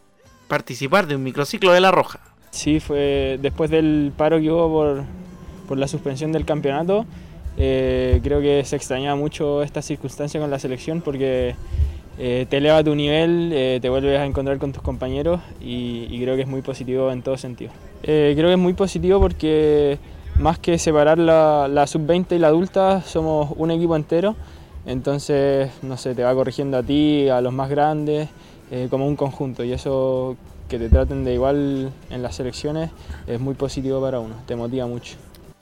participar 0.48 1.06
de 1.06 1.16
un 1.16 1.22
microciclo 1.22 1.72
de 1.72 1.80
La 1.80 1.90
Roja. 1.90 2.20
Sí, 2.50 2.80
fue 2.80 3.38
después 3.40 3.70
del 3.70 4.12
paro 4.16 4.40
que 4.40 4.50
hubo 4.50 4.68
por, 4.68 5.04
por 5.68 5.76
la 5.78 5.88
suspensión 5.88 6.32
del 6.32 6.46
campeonato. 6.46 7.04
Eh, 7.58 8.20
creo 8.22 8.40
que 8.40 8.64
se 8.64 8.76
extrañaba 8.76 9.16
mucho 9.16 9.62
esta 9.62 9.82
circunstancia 9.82 10.40
con 10.40 10.50
la 10.50 10.58
selección 10.58 11.02
porque 11.02 11.54
eh, 12.18 12.47
te 12.49 12.59
eleva 12.59 12.83
tu 12.85 12.94
nivel, 12.94 13.50
eh, 13.52 13.78
te 13.80 13.88
vuelves 13.88 14.18
a 14.18 14.25
encontrar 14.25 14.59
con 14.59 14.73
tus 14.73 14.83
compañeros 14.83 15.40
y, 15.61 16.06
y, 16.11 16.21
creo 16.23 16.37
que 16.37 16.42
es 16.42 16.49
muy 16.49 16.62
positivo 16.62 17.11
en 17.11 17.23
todo 17.23 17.37
sentido. 17.37 17.73
creo 18.02 18.35
que 18.35 18.52
es 18.52 18.59
muy 18.59 18.75
positivo 18.75 19.21
porque 19.21 19.99
más 20.38 20.59
que 20.59 20.78
separar 20.78 21.18
la, 21.18 21.68
la 21.68 21.87
sub-20 21.87 22.37
y 22.37 22.38
la 22.38 22.49
adulta, 22.49 23.02
somos 23.02 23.50
un 23.56 23.71
equipo 23.71 23.97
entero 23.97 24.37
entonces, 24.87 25.71
no 25.83 25.97
sé, 25.97 26.14
te 26.14 26.23
va 26.23 26.35
corrigiendo 26.35 26.76
a 26.76 26.83
ti, 26.83 27.28
a 27.28 27.40
los 27.40 27.52
más 27.52 27.71
grandes, 27.71 28.28
eh, 28.71 28.88
como 28.90 29.06
un 29.06 29.16
conjunto. 29.16 29.64
Y 29.64 29.73
eso 29.73 30.37
que 30.68 30.78
te 30.78 30.88
traten 30.88 31.25
de 31.25 31.35
igual 31.35 31.92
en 32.11 32.23
las 32.23 32.37
selecciones 32.37 32.90
es 33.26 33.40
muy 33.40 33.54
positivo 33.54 34.00
para 34.00 34.21
uno, 34.21 34.35
te 34.47 34.56
motiva 34.56 34.87
mucho. 34.87 35.16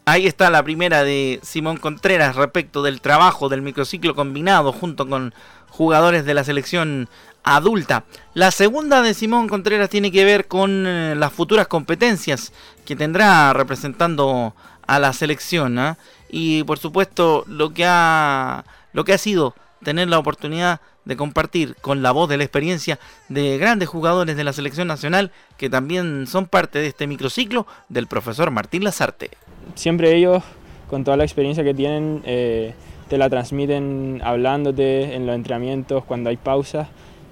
Ahí 0.04 0.26
está 0.26 0.50
la 0.50 0.64
primera 0.64 1.04
de 1.04 1.38
Simón 1.44 1.76
Contreras 1.76 2.34
respecto 2.34 2.82
del 2.82 3.00
trabajo 3.00 3.48
del 3.48 3.62
microciclo 3.62 4.16
combinado 4.16 4.72
junto 4.72 5.08
con 5.08 5.32
jugadores 5.68 6.24
de 6.24 6.34
la 6.34 6.42
selección 6.42 7.08
adulta. 7.44 8.02
La 8.34 8.50
segunda 8.50 9.00
de 9.02 9.14
Simón 9.14 9.48
Contreras 9.48 9.90
tiene 9.90 10.10
que 10.10 10.24
ver 10.24 10.48
con 10.48 10.88
eh, 10.88 11.14
las 11.14 11.32
futuras 11.32 11.68
competencias 11.68 12.52
que 12.84 12.96
tendrá 12.96 13.52
representando 13.52 14.56
a 14.88 14.98
la 14.98 15.12
selección. 15.12 15.78
¿ah? 15.78 15.96
Y 16.28 16.64
por 16.64 16.80
supuesto 16.80 17.44
lo 17.46 17.72
que 17.72 17.84
ha 17.86 18.64
lo 18.92 19.04
que 19.04 19.12
ha 19.12 19.18
sido 19.18 19.54
tener 19.84 20.08
la 20.08 20.18
oportunidad 20.18 20.80
de 21.04 21.16
compartir 21.16 21.74
con 21.80 22.02
la 22.02 22.12
voz 22.12 22.28
de 22.28 22.36
la 22.36 22.44
experiencia 22.44 22.98
de 23.28 23.58
grandes 23.58 23.88
jugadores 23.88 24.36
de 24.36 24.44
la 24.44 24.52
selección 24.52 24.88
nacional 24.88 25.32
que 25.56 25.70
también 25.70 26.26
son 26.26 26.46
parte 26.46 26.78
de 26.78 26.88
este 26.88 27.06
microciclo 27.06 27.66
del 27.88 28.06
profesor 28.06 28.50
Martín 28.50 28.84
Lazarte. 28.84 29.30
Siempre 29.74 30.16
ellos, 30.16 30.42
con 30.88 31.04
toda 31.04 31.16
la 31.16 31.24
experiencia 31.24 31.64
que 31.64 31.74
tienen, 31.74 32.22
eh, 32.24 32.74
te 33.08 33.18
la 33.18 33.28
transmiten 33.28 34.20
hablándote 34.24 35.14
en 35.14 35.26
los 35.26 35.34
entrenamientos, 35.34 36.04
cuando 36.04 36.30
hay 36.30 36.36
pausas, 36.36 36.88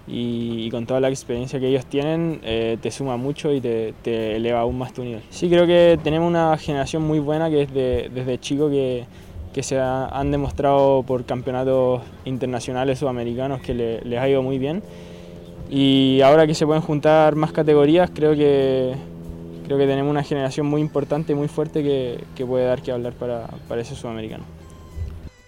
y, 0.07 0.71
con 0.71 0.87
toda 0.87 1.01
la 1.01 1.09
experiencia 1.09 1.61
que 1.61 1.69
ellos 1.69 1.87
tienen, 1.87 2.41
eh, 2.43 2.79
te 2.81 2.91
suma 2.91 3.17
mucho 3.17 3.53
y 3.53 3.61
te, 3.61 3.95
eleva 4.37 4.61
aún 4.61 4.77
más 4.79 4.93
tu 4.93 5.05
nivel. 5.05 5.23
Sí, 5.31 5.49
creo 5.49 5.67
que 5.67 5.99
tenemos 6.03 6.29
una 6.29 6.57
generación 6.59 7.03
muy 7.03 7.21
buena 7.21 7.49
que 7.49 7.63
es 7.63 7.73
de, 7.73 8.11
desde 8.13 8.39
chico 8.41 8.69
que 8.69 9.05
que 9.53 9.63
se 9.63 9.81
han 9.81 10.31
demostrado 10.31 11.03
por 11.03 11.25
campeonatos 11.25 12.03
internacionales 12.25 12.99
sudamericanos 12.99 13.61
que 13.61 13.75
les 13.75 14.19
ha 14.19 14.29
ido 14.29 14.43
muy 14.43 14.59
bien. 14.59 14.83
Y 15.69 16.21
ahora 16.23 16.47
que 16.47 16.55
se 16.55 16.67
pueden 16.67 16.83
juntar 16.83 17.37
más 17.37 17.53
categorías, 17.53 18.11
creo 18.13 18.35
que, 18.35 18.95
creo 19.65 19.79
que 19.79 19.87
tenemos 19.87 20.11
una 20.11 20.23
generación 20.23 20.67
muy 20.67 20.81
importante 20.81 21.35
muy 21.35 21.49
fuerte 21.49 21.83
que, 21.83 22.25
que 22.35 22.45
puede 22.45 22.65
dar 22.65 22.83
que 22.83 22.93
hablar 22.93 23.13
para, 23.13 23.49
para 23.69 23.81
ese 23.81 23.95
sudamericano. 23.95 24.45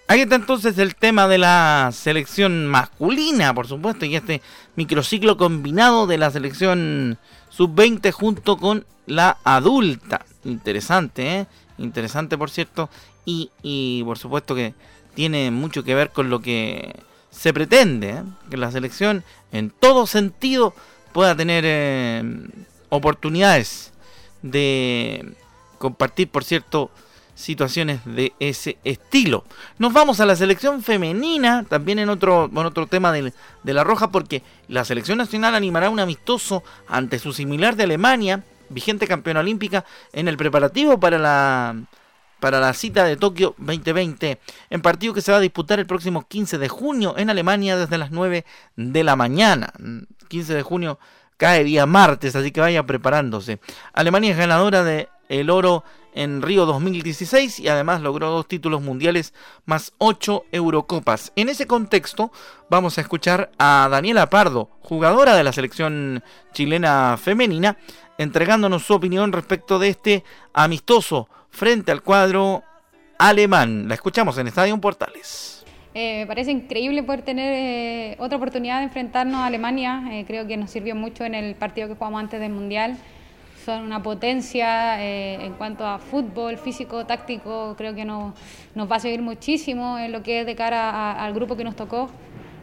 Ahí 0.07 0.21
está 0.21 0.35
entonces 0.35 0.77
el 0.77 0.95
tema 0.95 1.27
de 1.27 1.37
la 1.37 1.89
selección 1.93 2.67
masculina, 2.67 3.53
por 3.53 3.67
supuesto, 3.67 4.05
y 4.05 4.15
este 4.15 4.41
microciclo 4.75 5.37
combinado 5.37 6.07
de 6.07 6.17
la 6.17 6.29
selección 6.29 7.17
sub-20 7.49 8.11
junto 8.11 8.57
con 8.57 8.85
la 9.05 9.37
adulta. 9.43 10.25
Interesante, 10.43 11.39
¿eh? 11.39 11.45
Interesante, 11.77 12.37
por 12.37 12.49
cierto 12.49 12.89
y, 13.25 14.03
por 14.03 14.17
supuesto 14.17 14.55
que 14.55 14.73
tiene 15.15 15.51
mucho 15.51 15.83
que 15.83 15.95
ver 15.95 16.09
con 16.09 16.29
lo 16.29 16.41
que 16.41 16.95
se 17.31 17.53
pretende, 17.53 18.09
¿eh? 18.09 18.23
que 18.49 18.57
la 18.57 18.71
selección 18.71 19.23
en 19.51 19.69
todo 19.69 20.07
sentido 20.07 20.73
pueda 21.13 21.35
tener 21.35 21.63
eh, 21.65 22.23
oportunidades 22.89 23.91
de 24.41 25.33
compartir, 25.77 26.29
por 26.29 26.43
cierto, 26.43 26.91
situaciones 27.35 28.01
de 28.05 28.33
ese 28.39 28.77
estilo. 28.83 29.43
Nos 29.79 29.93
vamos 29.93 30.19
a 30.19 30.25
la 30.25 30.35
selección 30.35 30.83
femenina, 30.83 31.65
también 31.67 31.99
en 31.99 32.09
otro, 32.09 32.49
en 32.51 32.57
otro 32.57 32.87
tema 32.87 33.11
de, 33.11 33.33
de 33.63 33.73
la 33.73 33.83
Roja, 33.83 34.11
porque 34.11 34.43
la 34.67 34.85
selección 34.85 35.17
nacional 35.17 35.55
animará 35.55 35.89
un 35.89 35.99
amistoso 35.99 36.63
ante 36.87 37.19
su 37.19 37.33
similar 37.33 37.75
de 37.75 37.83
Alemania, 37.83 38.43
vigente 38.69 39.07
campeona 39.07 39.39
olímpica, 39.39 39.85
en 40.11 40.27
el 40.27 40.37
preparativo 40.37 40.99
para 40.99 41.17
la 41.17 41.75
para 42.43 42.59
la 42.59 42.73
cita 42.73 43.05
de 43.05 43.15
Tokio 43.15 43.55
2020, 43.57 44.37
en 44.69 44.81
partido 44.81 45.13
que 45.13 45.21
se 45.21 45.31
va 45.31 45.37
a 45.37 45.39
disputar 45.39 45.79
el 45.79 45.85
próximo 45.85 46.27
15 46.27 46.57
de 46.57 46.67
junio 46.67 47.17
en 47.17 47.29
Alemania 47.29 47.77
desde 47.77 47.97
las 47.97 48.11
9 48.11 48.43
de 48.75 49.03
la 49.05 49.15
mañana. 49.15 49.71
15 50.27 50.53
de 50.53 50.61
junio 50.61 50.99
cae 51.37 51.63
día 51.63 51.85
martes, 51.85 52.35
así 52.35 52.51
que 52.51 52.59
vaya 52.59 52.85
preparándose. 52.85 53.61
Alemania 53.93 54.31
es 54.31 54.37
ganadora 54.37 54.83
de 54.83 55.07
el 55.29 55.49
oro 55.49 55.85
en 56.13 56.41
Río 56.41 56.65
2016 56.65 57.61
y 57.61 57.69
además 57.69 58.01
logró 58.01 58.29
dos 58.29 58.45
títulos 58.45 58.81
mundiales 58.81 59.33
más 59.65 59.93
ocho 59.97 60.43
Eurocopas. 60.51 61.31
En 61.37 61.47
ese 61.47 61.65
contexto 61.65 62.33
vamos 62.69 62.97
a 62.97 63.01
escuchar 63.01 63.51
a 63.57 63.87
Daniela 63.89 64.29
Pardo, 64.29 64.69
jugadora 64.81 65.37
de 65.37 65.45
la 65.45 65.53
selección 65.53 66.21
chilena 66.51 67.15
femenina, 67.17 67.77
entregándonos 68.17 68.83
su 68.83 68.95
opinión 68.95 69.31
respecto 69.31 69.79
de 69.79 69.87
este 69.87 70.23
amistoso 70.53 71.29
frente 71.53 71.91
al 71.91 72.01
cuadro 72.01 72.63
alemán. 73.17 73.87
La 73.87 73.93
escuchamos 73.93 74.37
en 74.37 74.47
Estadio 74.47 74.75
Portales. 74.81 75.63
Eh, 75.93 76.21
me 76.21 76.27
parece 76.27 76.51
increíble 76.51 77.03
poder 77.03 77.21
tener 77.21 77.53
eh, 77.53 78.15
otra 78.19 78.37
oportunidad 78.37 78.79
de 78.79 78.85
enfrentarnos 78.85 79.35
a 79.35 79.45
Alemania. 79.45 80.03
Eh, 80.11 80.25
creo 80.25 80.47
que 80.47 80.57
nos 80.57 80.71
sirvió 80.71 80.95
mucho 80.95 81.23
en 81.23 81.35
el 81.35 81.55
partido 81.55 81.87
que 81.87 81.93
jugamos 81.93 82.19
antes 82.19 82.39
del 82.39 82.51
Mundial 82.51 82.97
son 83.63 83.83
una 83.83 84.03
potencia 84.03 85.01
en 85.01 85.53
cuanto 85.53 85.87
a 85.87 85.97
fútbol, 85.97 86.57
físico, 86.57 87.05
táctico, 87.05 87.75
creo 87.77 87.95
que 87.95 88.03
nos, 88.03 88.33
va 88.77 88.97
a 88.97 88.99
seguir 88.99 89.21
muchísimo 89.21 89.97
en 89.97 90.11
lo 90.11 90.21
que 90.21 90.41
es 90.41 90.45
de 90.45 90.53
cara 90.53 91.13
al 91.13 91.33
grupo 91.33 91.55
que 91.55 91.63
nos 91.63 91.77
tocó 91.77 92.09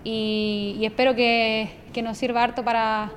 y, 0.04 0.78
espero 0.82 1.14
que, 1.14 1.70
nos 2.02 2.18
sirva 2.18 2.42
harto 2.42 2.62
para, 2.64 3.10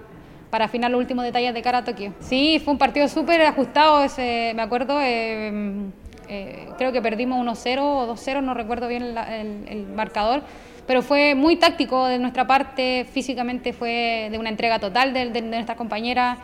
para 0.53 0.65
afinar 0.65 0.91
los 0.91 1.00
últimos 1.00 1.25
detalles 1.25 1.51
de 1.55 1.63
cara 1.63 1.79
a 1.79 1.83
Tokio. 1.83 2.13
Sí, 2.19 2.62
fue 2.63 2.74
un 2.74 2.77
partido 2.77 3.07
súper 3.07 3.41
ajustado, 3.41 4.03
ese, 4.03 4.53
me 4.55 4.62
acuerdo, 4.62 5.01
eh, 5.01 5.51
eh, 6.29 6.67
creo 6.77 6.91
que 6.91 7.01
perdimos 7.01 7.43
1-0 7.43 7.79
o 7.81 8.13
2-0, 8.13 8.43
no 8.43 8.53
recuerdo 8.53 8.88
bien 8.88 9.17
el, 9.17 9.67
el 9.67 9.88
marcador 9.88 10.43
pero 10.86 11.01
fue 11.01 11.33
muy 11.33 11.55
táctico 11.55 12.07
de 12.07 12.19
nuestra 12.19 12.45
parte, 12.45 13.07
físicamente 13.10 13.72
fue 13.72 14.27
de 14.29 14.38
una 14.38 14.50
entrega 14.50 14.79
total 14.79 15.13
de, 15.13 15.29
de, 15.29 15.41
de 15.41 15.41
nuestras 15.41 15.77
compañeras, 15.77 16.38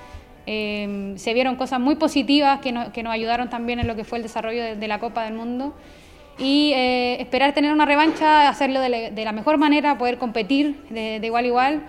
Em, 0.52 1.16
se 1.20 1.36
vieron 1.36 1.58
cosas 1.58 1.80
muy 1.80 1.94
positivas 1.94 2.60
que, 2.60 2.74
que, 2.92 3.04
nos 3.04 3.14
ayudaron 3.14 3.52
también 3.52 3.80
en 3.80 3.86
lo 3.86 3.96
que 3.96 4.04
fue 4.04 4.18
el 4.18 4.24
desarrollo 4.24 4.76
de, 4.76 4.88
la 4.88 4.98
Copa 4.98 5.24
del 5.26 5.36
Mundo. 5.36 5.76
Y 6.40 6.72
eh, 6.74 7.22
esperar 7.22 7.54
tener 7.54 7.72
una 7.72 7.86
revancha, 7.86 8.50
hacerlo 8.50 8.80
de, 8.80 9.12
la 9.24 9.32
mejor 9.32 9.60
manera, 9.60 10.00
poder 10.00 10.18
competir 10.18 10.78
de, 10.90 11.20
igual 11.24 11.44
a 11.44 11.48
igual 11.48 11.84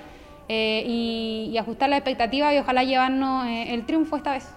eh, 0.53 0.83
y, 0.85 1.57
ajustar 1.59 1.89
la 1.91 1.97
expectativa 1.97 2.53
y 2.53 2.59
ojalá 2.59 2.83
llevarnos 2.83 3.47
eh, 3.47 3.73
el 3.73 3.87
triunfo 3.87 4.17
esta 4.17 4.33
vez. 4.33 4.49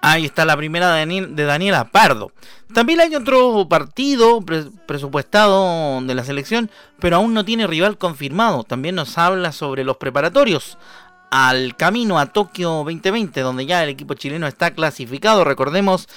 Ahí 0.00 0.24
está 0.24 0.44
la 0.44 0.56
primera 0.56 0.94
de 0.94 1.44
Daniela 1.44 1.86
Pardo. 1.86 2.30
También 2.72 3.00
hay 3.00 3.16
otro 3.16 3.66
partido 3.68 4.40
presupuestado 4.86 6.00
de 6.02 6.14
la 6.14 6.22
selección, 6.22 6.70
pero 7.00 7.16
aún 7.16 7.34
no 7.34 7.44
tiene 7.44 7.66
rival 7.66 7.98
confirmado. 7.98 8.62
También 8.62 8.94
nos 8.94 9.18
habla 9.18 9.50
sobre 9.50 9.82
los 9.82 9.96
preparatorios 9.96 10.78
al 11.32 11.74
camino 11.74 12.20
a 12.20 12.26
Tokio 12.26 12.70
2020, 12.84 13.40
donde 13.40 13.66
ya 13.66 13.82
el 13.82 13.88
equipo 13.88 14.14
chileno 14.14 14.46
está 14.46 14.70
clasificado, 14.70 15.42
recordemos, 15.42 16.08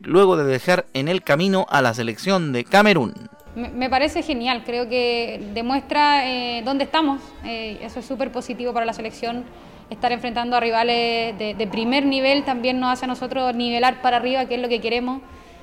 luego 0.00 0.38
de 0.38 0.44
dejar 0.44 0.86
en 0.94 1.08
el 1.08 1.22
camino 1.22 1.66
a 1.68 1.82
la 1.82 1.92
selección 1.92 2.54
de 2.54 2.64
Camerún. 2.64 3.28
Me 3.56 3.88
parece 3.88 4.22
genial, 4.22 4.64
creo 4.66 4.86
que 4.86 5.40
demuestra 5.54 6.28
eh, 6.30 6.60
dónde 6.62 6.84
estamos, 6.84 7.22
eh, 7.42 7.78
eso 7.80 8.00
es 8.00 8.04
súper 8.04 8.30
positivo 8.30 8.74
para 8.74 8.84
la 8.84 8.92
selección, 8.92 9.46
estar 9.88 10.12
enfrentando 10.12 10.58
a 10.58 10.60
rivales 10.60 11.38
de, 11.38 11.68
primer 11.72 12.04
nivel 12.04 12.44
también 12.44 12.78
nos 12.78 12.92
hace 12.92 13.06
a 13.06 13.08
nosotros 13.08 13.54
nivelar 13.54 14.02
para 14.02 14.18
arriba, 14.18 14.44
que 14.44 14.56
es 14.56 14.60
lo 14.60 14.68
que 14.68 14.82
queremos, 14.82 15.22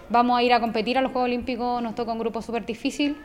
vamos 0.09 0.39
a 0.39 0.41
ir 0.41 0.53
a 0.53 0.59
competir 0.59 0.97
a 0.97 1.01
los 1.01 1.11
Juegos 1.11 1.27
Olímpicos, 1.27 1.83
nos 1.83 1.93
toca 1.93 2.11
un 2.11 2.17
grupo 2.17 2.41
súper 2.41 2.65
difícil 2.65 3.15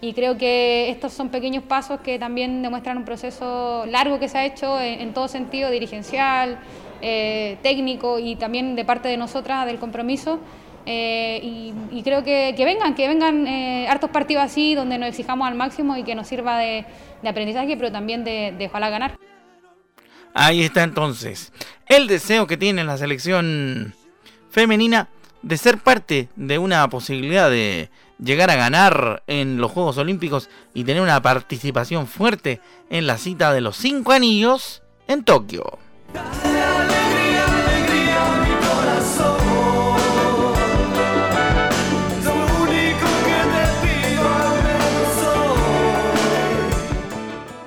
y 0.00 0.12
creo 0.12 0.36
que 0.36 0.90
estos 0.90 1.12
son 1.12 1.28
pequeños 1.28 1.62
pasos 1.62 2.00
que 2.00 2.18
también 2.18 2.62
demuestran 2.62 2.96
un 2.96 3.04
proceso 3.04 3.86
largo 3.86 4.18
que 4.18 4.28
se 4.28 4.38
ha 4.38 4.44
hecho 4.44 4.80
en, 4.80 5.14
todo 5.14 5.28
sentido, 5.28 5.70
dirigencial, 5.70 6.58
eh, 7.00 7.58
técnico 7.62 8.18
y 8.18 8.34
también 8.34 8.74
de 8.74 8.84
parte 8.84 9.08
de 9.08 9.18
nosotras 9.18 9.66
del 9.66 9.78
compromiso. 9.78 10.40
Eh, 10.86 11.72
y, 11.90 12.02
creo 12.02 12.22
que, 12.22 12.54
vengan, 12.56 12.94
que 12.94 13.08
vengan 13.08 13.46
eh, 13.46 13.88
hartos 13.88 14.10
partidos 14.10 14.44
así, 14.44 14.74
donde 14.74 14.98
nos 14.98 15.08
exijamos 15.08 15.48
al 15.48 15.56
máximo 15.56 15.96
y 15.96 16.04
que 16.04 16.14
nos 16.14 16.28
sirva 16.28 16.58
de, 16.58 16.86
aprendizaje, 17.24 17.76
pero 17.76 17.90
también 17.90 18.22
de, 18.22 18.54
de 18.56 18.66
ojalá 18.66 18.88
ganar. 18.88 19.18
Ahí 20.32 20.62
está 20.62 20.84
entonces 20.84 21.52
el 21.86 22.06
deseo 22.06 22.46
que 22.46 22.56
tiene 22.56 22.84
la 22.84 22.98
selección 22.98 23.94
femenina 24.50 25.08
de 25.42 25.56
ser 25.56 25.78
parte 25.78 26.28
de 26.36 26.58
una 26.58 26.88
posibilidad 26.88 27.50
de 27.50 27.90
llegar 28.18 28.50
a 28.50 28.56
ganar 28.56 29.22
en 29.26 29.58
los 29.58 29.70
Juegos 29.70 29.98
Olímpicos 29.98 30.48
y 30.74 30.84
tener 30.84 31.02
una 31.02 31.22
participación 31.22 32.06
fuerte 32.06 32.60
en 32.90 33.06
la 33.06 33.18
cita 33.18 33.52
de 33.52 33.60
los 33.60 33.76
cinco 33.76 34.12
anillos 34.12 34.82
en 35.06 35.24
Tokio. 35.24 35.78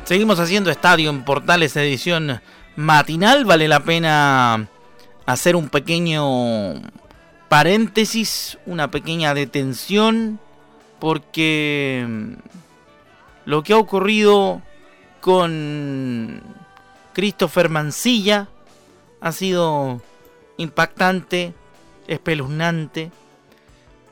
Seguimos 0.09 0.39
haciendo 0.39 0.71
estadio 0.71 1.11
en 1.11 1.23
Portales 1.23 1.75
edición 1.75 2.41
matinal. 2.75 3.45
Vale 3.45 3.67
la 3.67 3.81
pena 3.81 4.67
hacer 5.27 5.55
un 5.55 5.69
pequeño 5.69 6.81
paréntesis, 7.47 8.57
una 8.65 8.89
pequeña 8.89 9.35
detención, 9.35 10.39
porque 10.97 12.03
mm, 12.09 12.33
lo 13.45 13.61
que 13.61 13.73
ha 13.73 13.77
ocurrido 13.77 14.63
con 15.21 16.41
Christopher 17.13 17.69
Mancilla 17.69 18.47
ha 19.21 19.31
sido 19.31 20.01
impactante, 20.57 21.53
espeluznante, 22.07 23.11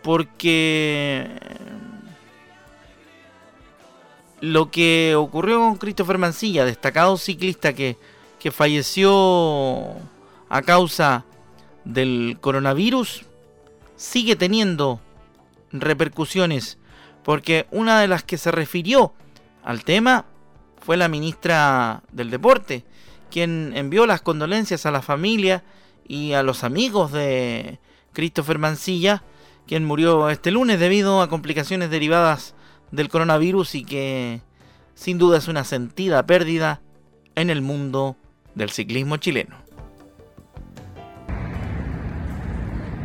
porque 0.03 1.27
lo 4.39 4.69
que 4.71 5.15
ocurrió 5.15 5.59
con 5.59 5.77
Christopher 5.77 6.17
Mancilla, 6.17 6.65
destacado 6.65 7.17
ciclista 7.17 7.73
que, 7.73 7.97
que 8.39 8.51
falleció 8.51 9.87
a 10.49 10.61
causa 10.61 11.25
del 11.85 12.37
coronavirus, 12.39 13.23
sigue 13.95 14.35
teniendo 14.35 14.99
repercusiones, 15.71 16.77
porque 17.23 17.67
una 17.71 17.99
de 17.99 18.07
las 18.07 18.23
que 18.23 18.37
se 18.37 18.51
refirió 18.51 19.13
al 19.63 19.83
tema 19.83 20.25
fue 20.79 20.97
la 20.97 21.07
ministra 21.07 22.03
del 22.11 22.29
Deporte, 22.29 22.85
quien 23.31 23.73
envió 23.75 24.05
las 24.05 24.21
condolencias 24.21 24.85
a 24.85 24.91
la 24.91 25.01
familia 25.01 25.63
y 26.07 26.33
a 26.33 26.43
los 26.43 26.63
amigos 26.63 27.11
de 27.11 27.79
Christopher 28.13 28.59
Mancilla, 28.59 29.23
quien 29.65 29.83
murió 29.83 30.29
este 30.29 30.51
lunes 30.51 30.79
debido 30.79 31.21
a 31.21 31.27
complicaciones 31.27 31.89
derivadas 31.89 32.55
del 32.91 33.09
coronavirus 33.09 33.75
y 33.75 33.83
que 33.83 34.41
sin 34.93 35.17
duda 35.17 35.37
es 35.37 35.47
una 35.47 35.63
sentida 35.63 36.25
pérdida 36.25 36.81
en 37.35 37.49
el 37.49 37.61
mundo 37.61 38.15
del 38.55 38.69
ciclismo 38.69 39.17
chileno. 39.17 39.55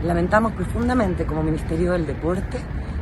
Lamentamos 0.02 0.52
profundamente 0.52 1.26
como 1.26 1.42
Ministerio 1.42 1.92
del 1.92 2.06
Deporte 2.06 2.58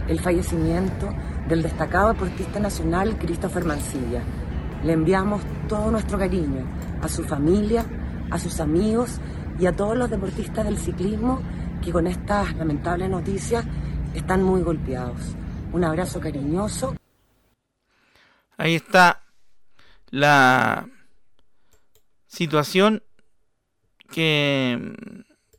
el 0.09 0.21
fallecimiento 0.21 1.09
del 1.49 1.63
destacado 1.63 2.13
deportista 2.13 2.59
nacional 2.59 3.17
Christopher 3.17 3.65
Mancilla. 3.65 4.23
Le 4.85 4.93
enviamos 4.93 5.41
todo 5.69 5.91
nuestro 5.91 6.19
cariño 6.19 6.67
a 7.01 7.09
su 7.09 7.23
familia, 7.25 7.85
a 8.31 8.39
sus 8.39 8.61
amigos 8.61 9.21
y 9.59 9.67
a 9.67 9.73
todos 9.73 9.97
los 9.97 10.11
deportistas 10.11 10.65
del 10.65 10.79
ciclismo 10.79 11.41
que 11.81 11.93
con 11.93 12.07
estas 12.07 12.55
lamentables 12.57 13.09
noticias 13.09 13.65
están 14.15 14.43
muy 14.43 14.63
golpeados. 14.63 15.37
Un 15.73 15.85
abrazo 15.85 16.21
cariñoso. 16.21 16.97
Ahí 18.57 18.75
está 18.75 19.23
la 20.11 20.89
situación 22.27 23.03
que 24.11 24.95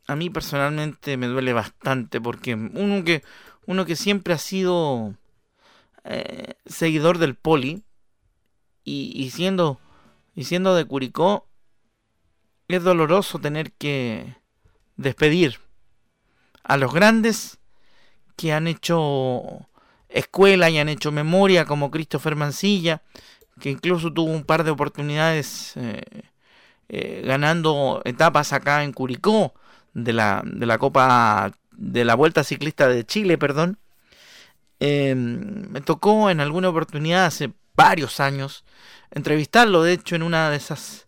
a 0.06 0.16
mí 0.16 0.28
personalmente 0.28 1.16
me 1.16 1.26
duele 1.26 1.52
bastante 1.52 2.20
porque 2.20 2.54
uno 2.54 3.04
que, 3.04 3.22
uno 3.66 3.86
que 3.86 3.96
siempre 3.96 4.34
ha 4.34 4.38
sido 4.38 5.14
eh, 6.04 6.54
seguidor 6.66 7.18
del 7.18 7.34
poli 7.34 7.82
y, 8.84 9.30
siendo, 9.30 9.80
y 10.34 10.44
siendo 10.44 10.74
de 10.74 10.84
Curicó, 10.84 11.46
es 12.68 12.82
doloroso 12.82 13.38
tener 13.38 13.72
que 13.72 14.36
despedir 14.96 15.60
a 16.62 16.76
los 16.76 16.92
grandes 16.92 17.58
que 18.36 18.52
han 18.52 18.66
hecho 18.66 19.68
escuela 20.12 20.70
y 20.70 20.78
han 20.78 20.88
hecho 20.88 21.12
memoria, 21.12 21.64
como 21.64 21.90
Christopher 21.90 22.36
Mancilla, 22.36 23.02
que 23.60 23.70
incluso 23.70 24.12
tuvo 24.12 24.30
un 24.30 24.44
par 24.44 24.64
de 24.64 24.70
oportunidades 24.70 25.76
eh, 25.76 26.02
eh, 26.88 27.22
ganando 27.24 28.02
etapas 28.04 28.52
acá 28.52 28.84
en 28.84 28.92
Curicó 28.92 29.54
de 29.94 30.12
la, 30.12 30.42
de 30.44 30.66
la 30.66 30.78
Copa 30.78 31.52
de 31.72 32.04
la 32.04 32.14
Vuelta 32.14 32.44
Ciclista 32.44 32.88
de 32.88 33.04
Chile, 33.04 33.38
perdón. 33.38 33.78
Em, 34.80 35.68
me 35.70 35.80
tocó 35.80 36.30
en 36.30 36.40
alguna 36.40 36.68
oportunidad 36.68 37.26
hace 37.26 37.52
varios 37.76 38.20
años 38.20 38.64
entrevistarlo, 39.12 39.82
de 39.82 39.92
hecho, 39.92 40.16
en 40.16 40.22
una 40.22 40.50
de 40.50 40.56
esas, 40.56 41.06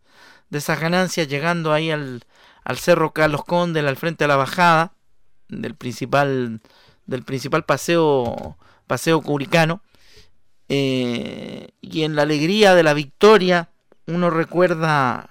de 0.50 0.58
esas 0.58 0.80
ganancias, 0.80 1.28
llegando 1.28 1.72
ahí 1.72 1.90
al, 1.90 2.22
al 2.64 2.78
Cerro 2.78 3.12
Carlos 3.12 3.44
Conde, 3.44 3.80
al 3.80 3.96
frente 3.96 4.24
de 4.24 4.28
la 4.28 4.36
bajada. 4.36 4.92
del 5.48 5.74
principal 5.74 6.60
del 7.06 7.22
principal 7.22 7.64
paseo 7.64 8.56
paseo 8.86 9.20
curicano 9.20 9.82
eh, 10.68 11.68
y 11.80 12.02
en 12.02 12.16
la 12.16 12.22
alegría 12.22 12.74
de 12.74 12.82
la 12.82 12.94
victoria 12.94 13.70
uno 14.06 14.30
recuerda 14.30 15.28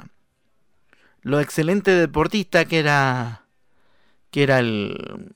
lo 1.21 1.39
excelente 1.39 1.91
deportista 1.91 2.65
que 2.65 2.79
era 2.79 3.45
que 4.31 4.43
era 4.43 4.59
el 4.59 5.31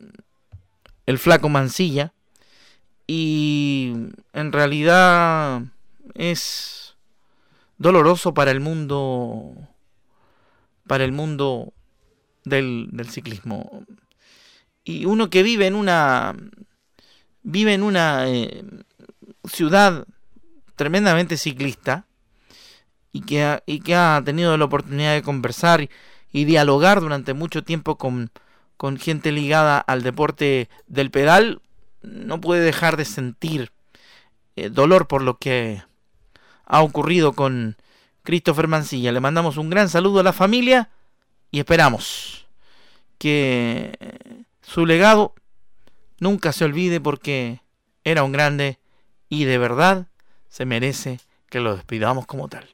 el 1.06 1.18
flaco 1.18 1.50
Mancilla 1.50 2.14
y 3.08 3.94
en 4.34 4.52
realidad 4.52 5.62
es 6.14 6.96
doloroso 7.78 8.34
para 8.34 8.52
el 8.52 8.60
mundo 8.60 9.56
para 10.86 11.04
el 11.04 11.12
mundo 11.12 11.74
del, 12.46 12.90
del 12.92 13.10
ciclismo. 13.10 13.86
Y 14.84 15.06
uno 15.06 15.30
que 15.30 15.44
vive 15.44 15.68
en 15.68 15.76
una 15.76 16.36
vive 17.48 17.74
en 17.74 17.82
una 17.82 18.28
eh, 18.28 18.66
ciudad 19.46 20.06
tremendamente 20.76 21.38
ciclista 21.38 22.06
y 23.14 23.22
que, 23.22 23.44
ha, 23.44 23.64
y 23.66 23.80
que 23.80 23.96
ha 23.96 24.22
tenido 24.24 24.58
la 24.58 24.66
oportunidad 24.66 25.14
de 25.14 25.24
conversar 25.24 25.82
y, 25.82 25.90
dialogar 26.44 27.00
durante 27.00 27.34
mucho 27.34 27.64
tiempo 27.64 27.98
con, 27.98 28.32
con 28.76 28.98
gente 28.98 29.32
ligada 29.32 29.80
al 29.80 30.04
deporte 30.04 30.70
del 30.88 31.10
pedal, 31.10 31.62
no 32.04 32.40
puede 32.42 32.62
dejar 32.62 32.96
de 32.96 33.06
sentir 33.06 33.72
eh, 34.56 34.70
dolor 34.70 35.08
por 35.08 35.24
lo 35.24 35.38
que 35.38 35.82
ha 36.66 36.82
ocurrido 36.84 37.32
con 37.34 37.78
Christopher 38.24 38.68
Mancilla. 38.68 39.14
Le 39.14 39.22
mandamos 39.22 39.58
un 39.58 39.70
gran 39.70 39.90
saludo 39.90 40.20
a 40.20 40.24
la 40.24 40.34
familia 40.34 40.90
y 41.50 41.60
esperamos 41.60 42.46
que 43.18 43.98
su 44.62 44.86
legado 44.86 45.34
nunca 46.20 46.52
se 46.52 46.66
olvide 46.66 47.00
porque 47.00 47.62
era 48.04 48.24
un 48.24 48.32
grande 48.32 48.80
y 49.30 49.46
de 49.46 49.58
verdad 49.58 50.08
se 50.50 50.66
merece 50.66 51.20
que 51.50 51.60
lo 51.60 51.76
despidamos 51.76 52.26
como 52.26 52.48
tal. 52.48 52.68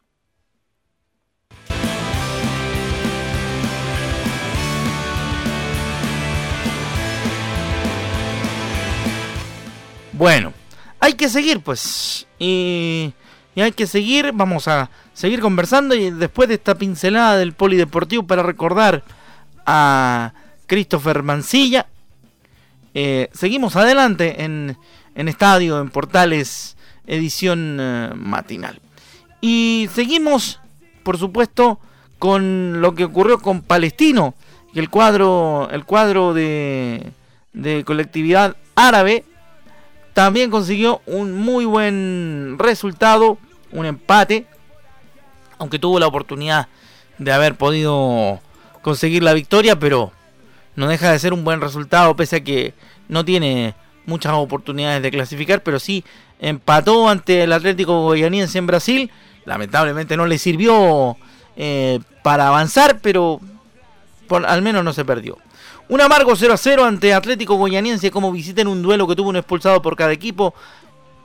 Bueno, 10.14 10.54
hay 11.00 11.14
que 11.14 11.28
seguir 11.28 11.62
pues. 11.62 12.28
Y, 12.38 13.14
y, 13.56 13.62
hay 13.62 13.72
que 13.72 13.88
seguir. 13.88 14.32
Vamos 14.32 14.68
a 14.68 14.90
seguir 15.14 15.42
conversando. 15.42 15.96
Y 15.96 16.12
después 16.12 16.48
de 16.48 16.56
esta 16.56 16.76
pincelada 16.76 17.38
del 17.38 17.54
polideportivo 17.54 18.26
para 18.26 18.44
recordar 18.44 19.04
a 19.66 20.34
Christopher 20.68 21.24
Mancilla. 21.24 21.88
Eh, 22.94 23.30
seguimos 23.34 23.76
adelante 23.76 24.44
en, 24.44 24.78
en 25.16 25.28
Estadio, 25.28 25.80
en 25.80 25.90
Portales, 25.90 26.78
edición 27.08 27.78
eh, 27.80 28.12
matinal. 28.16 28.80
Y 29.42 29.90
seguimos, 29.94 30.60
por 31.04 31.18
supuesto, 31.18 31.80
con 32.20 32.82
lo 32.82 32.96
que 32.96 33.06
ocurrió 33.06 33.40
con 33.40 33.62
Palestino, 33.62 34.36
y 34.74 34.80
el 34.80 34.90
cuadro, 34.90 35.70
el 35.72 35.86
cuadro 35.86 36.34
de, 36.34 37.12
de 37.54 37.84
colectividad 37.84 38.56
árabe 38.76 39.24
también 40.14 40.52
consiguió 40.52 41.02
un 41.06 41.34
muy 41.34 41.66
buen 41.66 42.56
resultado, 42.60 43.38
un 43.72 43.86
empate, 43.86 44.46
aunque 45.58 45.80
tuvo 45.80 46.00
la 46.00 46.08
oportunidad 46.08 46.68
de 47.18 47.32
haber 47.32 47.56
podido 47.56 48.40
conseguir 48.82 49.24
la 49.24 49.34
victoria, 49.34 49.78
pero 49.78 50.12
no 50.76 50.88
deja 50.88 51.12
de 51.12 51.20
ser 51.20 51.34
un 51.34 51.44
buen 51.44 51.62
resultado, 51.62 52.16
pese 52.16 52.38
a 52.38 52.44
que 52.44 52.74
no 53.08 53.24
tiene 53.24 53.76
muchas 54.06 54.34
oportunidades 54.34 55.02
de 55.02 55.12
clasificar, 55.12 55.64
pero 55.64 55.80
sí 55.80 56.04
empató 56.40 57.08
ante 57.08 57.44
el 57.44 57.54
Atlético 57.54 58.02
Goianiense 58.02 58.58
en 58.58 58.68
Brasil. 58.68 59.12
Lamentablemente 59.46 60.18
no 60.18 60.26
le 60.26 60.38
sirvió 60.38 61.18
eh, 61.56 62.00
para 62.24 62.48
avanzar, 62.48 63.00
pero 63.02 63.40
por, 64.28 64.46
al 64.46 64.62
menos 64.62 64.84
no 64.84 64.94
se 64.94 65.06
perdió. 65.06 65.38
Un 65.90 66.02
amargo 66.02 66.36
0 66.36 66.54
a 66.54 66.58
0 66.58 66.86
ante 66.86 67.14
Atlético 67.14 67.56
Goianiense 67.56 68.10
como 68.10 68.32
visita 68.32 68.62
en 68.62 68.68
un 68.68 68.82
duelo 68.82 69.08
que 69.08 69.16
tuvo 69.16 69.30
un 69.30 69.36
expulsado 69.36 69.82
por 69.82 69.96
cada 69.96 70.12
equipo, 70.12 70.54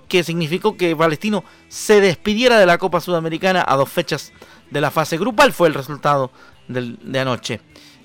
que 0.08 0.24
significó 0.24 0.76
que 0.76 0.96
Palestino 0.96 1.44
se 1.68 2.00
despidiera 2.00 2.58
de 2.58 2.66
la 2.66 2.78
Copa 2.78 3.00
Sudamericana 3.00 3.64
a 3.66 3.76
dos 3.76 3.88
fechas 3.88 4.32
de 4.70 4.80
la 4.80 4.90
fase 4.90 5.16
grupal, 5.16 5.52
fue 5.52 5.68
el 5.68 5.74
resultado 5.74 6.30
del, 6.66 6.98
de 7.02 7.20
anoche. 7.20 7.60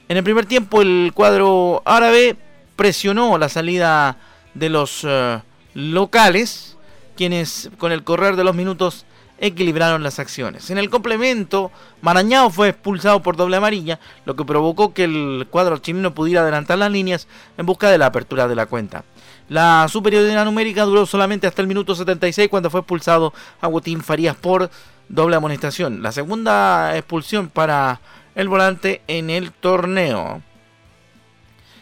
En 0.10 0.18
el 0.18 0.24
primer 0.24 0.46
tiempo 0.46 0.82
el 0.82 1.12
cuadro 1.14 1.82
árabe 1.86 2.36
presionó 2.76 3.38
la 3.38 3.50
salida 3.50 4.18
de 4.54 4.70
los 4.70 5.04
uh, 5.04 5.40
locales, 5.74 6.78
quienes 7.16 7.70
con 7.78 7.92
el 7.92 8.04
correr 8.04 8.36
de 8.36 8.44
los 8.44 8.56
minutos 8.56 9.06
equilibraron 9.40 10.04
las 10.04 10.20
acciones. 10.20 10.70
En 10.70 10.78
el 10.78 10.90
complemento, 10.90 11.72
Marañao 12.02 12.50
fue 12.50 12.70
expulsado 12.70 13.22
por 13.22 13.36
doble 13.36 13.58
amarilla, 13.58 14.00
lo 14.26 14.36
que 14.36 14.46
provocó 14.46 14.94
que 14.94 15.06
el 15.06 15.48
cuadro 15.50 15.78
chileno 15.78 16.14
pudiera 16.14 16.42
adelantar 16.42 16.78
las 16.78 16.92
líneas 16.92 17.28
en 17.58 17.66
busca 17.66 17.90
de 17.90 17.98
la 17.98 18.06
apertura 18.08 18.48
de 18.48 18.56
la 18.56 18.68
cuenta. 18.68 19.04
La 19.50 19.88
superioridad 19.90 20.46
numérica 20.46 20.84
duró 20.84 21.06
solamente 21.06 21.48
hasta 21.48 21.62
el 21.62 21.68
minuto 21.68 21.96
76 21.96 22.48
cuando 22.50 22.70
fue 22.70 22.82
expulsado 22.82 23.34
Agustín 23.60 24.02
Farías 24.02 24.36
por 24.36 24.70
doble 25.10 25.36
amonestación. 25.36 26.02
La 26.02 26.12
segunda 26.12 26.96
expulsión 26.98 27.50
para 27.50 28.00
el 28.36 28.50
volante 28.50 29.02
en 29.08 29.30
el 29.30 29.52
torneo. 29.52 30.42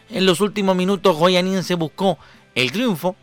En 0.09 0.25
los 0.25 0.41
últimos 0.41 0.75
minutos 0.75 1.15
se 1.65 1.75
buscó 1.75 2.17
el 2.55 2.71
triunfo 2.71 3.15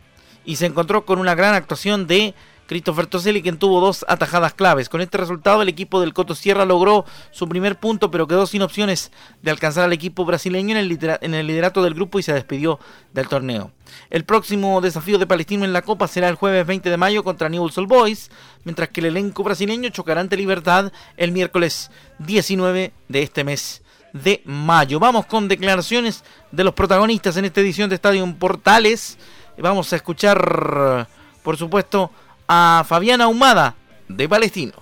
y 0.45 0.55
se 0.55 0.65
encontró 0.65 1.05
con 1.05 1.19
una 1.19 1.35
gran 1.35 1.53
actuación 1.53 2.07
de 2.07 2.33
Christopher 2.69 3.07
Toselli, 3.07 3.41
quien 3.41 3.57
tuvo 3.57 3.81
dos 3.81 4.05
atajadas 4.07 4.53
claves. 4.53 4.89
Con 4.89 5.01
este 5.01 5.17
resultado, 5.17 5.63
el 5.63 5.69
equipo 5.69 5.99
del 5.99 6.13
Coto 6.13 6.35
Sierra 6.35 6.65
logró 6.65 7.03
su 7.31 7.49
primer 7.49 7.79
punto, 7.79 8.11
pero 8.11 8.27
quedó 8.27 8.45
sin 8.45 8.61
opciones 8.61 9.11
de 9.41 9.49
alcanzar 9.49 9.85
al 9.85 9.93
equipo 9.93 10.23
brasileño 10.23 10.77
en 10.77 11.33
el, 11.33 11.47
liderato 11.47 11.81
del 11.81 11.95
grupo 11.95 12.19
y 12.19 12.23
se 12.23 12.31
despidió 12.31 12.79
del 13.11 13.27
torneo. 13.27 13.71
El 14.11 14.23
próximo 14.23 14.81
desafío 14.81 15.17
de 15.17 15.25
Palestino 15.25 15.65
en 15.65 15.73
la 15.73 15.81
Copa 15.81 16.07
será 16.07 16.29
el 16.29 16.35
jueves 16.35 16.67
20 16.67 16.91
de 16.91 16.97
mayo 16.97 17.23
contra 17.23 17.49
Newell's 17.49 17.75
Old 17.79 17.89
Boys, 17.89 18.29
mientras 18.65 18.89
que 18.89 18.99
el 18.99 19.07
elenco 19.07 19.41
brasileño 19.43 19.89
chocará 19.89 20.21
ante 20.21 20.37
Libertad 20.37 20.91
el 21.17 21.31
miércoles 21.31 21.89
19 22.19 22.93
de 23.07 23.21
este 23.23 23.43
mes 23.43 23.81
de 24.13 24.43
mayo. 24.45 24.99
Vamos 24.99 25.25
con 25.25 25.47
declaraciones 25.47 26.23
de 26.51 26.63
los 26.63 26.75
protagonistas 26.75 27.35
en 27.35 27.45
esta 27.45 27.61
edición 27.61 27.89
de 27.89 27.95
Estadio 27.95 28.31
Portales. 28.37 29.17
Vamos 29.57 29.91
a 29.91 29.95
escuchar, 29.95 31.07
por 31.41 31.57
supuesto, 31.57 32.11
a 32.49 32.83
Fabiana 32.85 33.25
Ahumada 33.25 33.75
de 34.07 34.27
Palestino. 34.27 34.73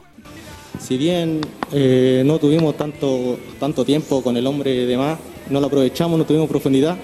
Si 0.79 0.97
bien 0.97 1.41
eh, 1.73 2.23
no 2.25 2.39
tuvimos 2.39 2.77
tanto, 2.77 3.37
tanto 3.59 3.83
tiempo 3.83 4.23
con 4.23 4.37
el 4.37 4.47
hombre 4.47 4.85
de 4.85 4.97
más, 4.97 5.19
no 5.49 5.59
lo 5.59 5.67
aprovechamos, 5.67 6.17
no 6.17 6.25
tuvimos 6.25 6.47
profundidad, 6.47 6.97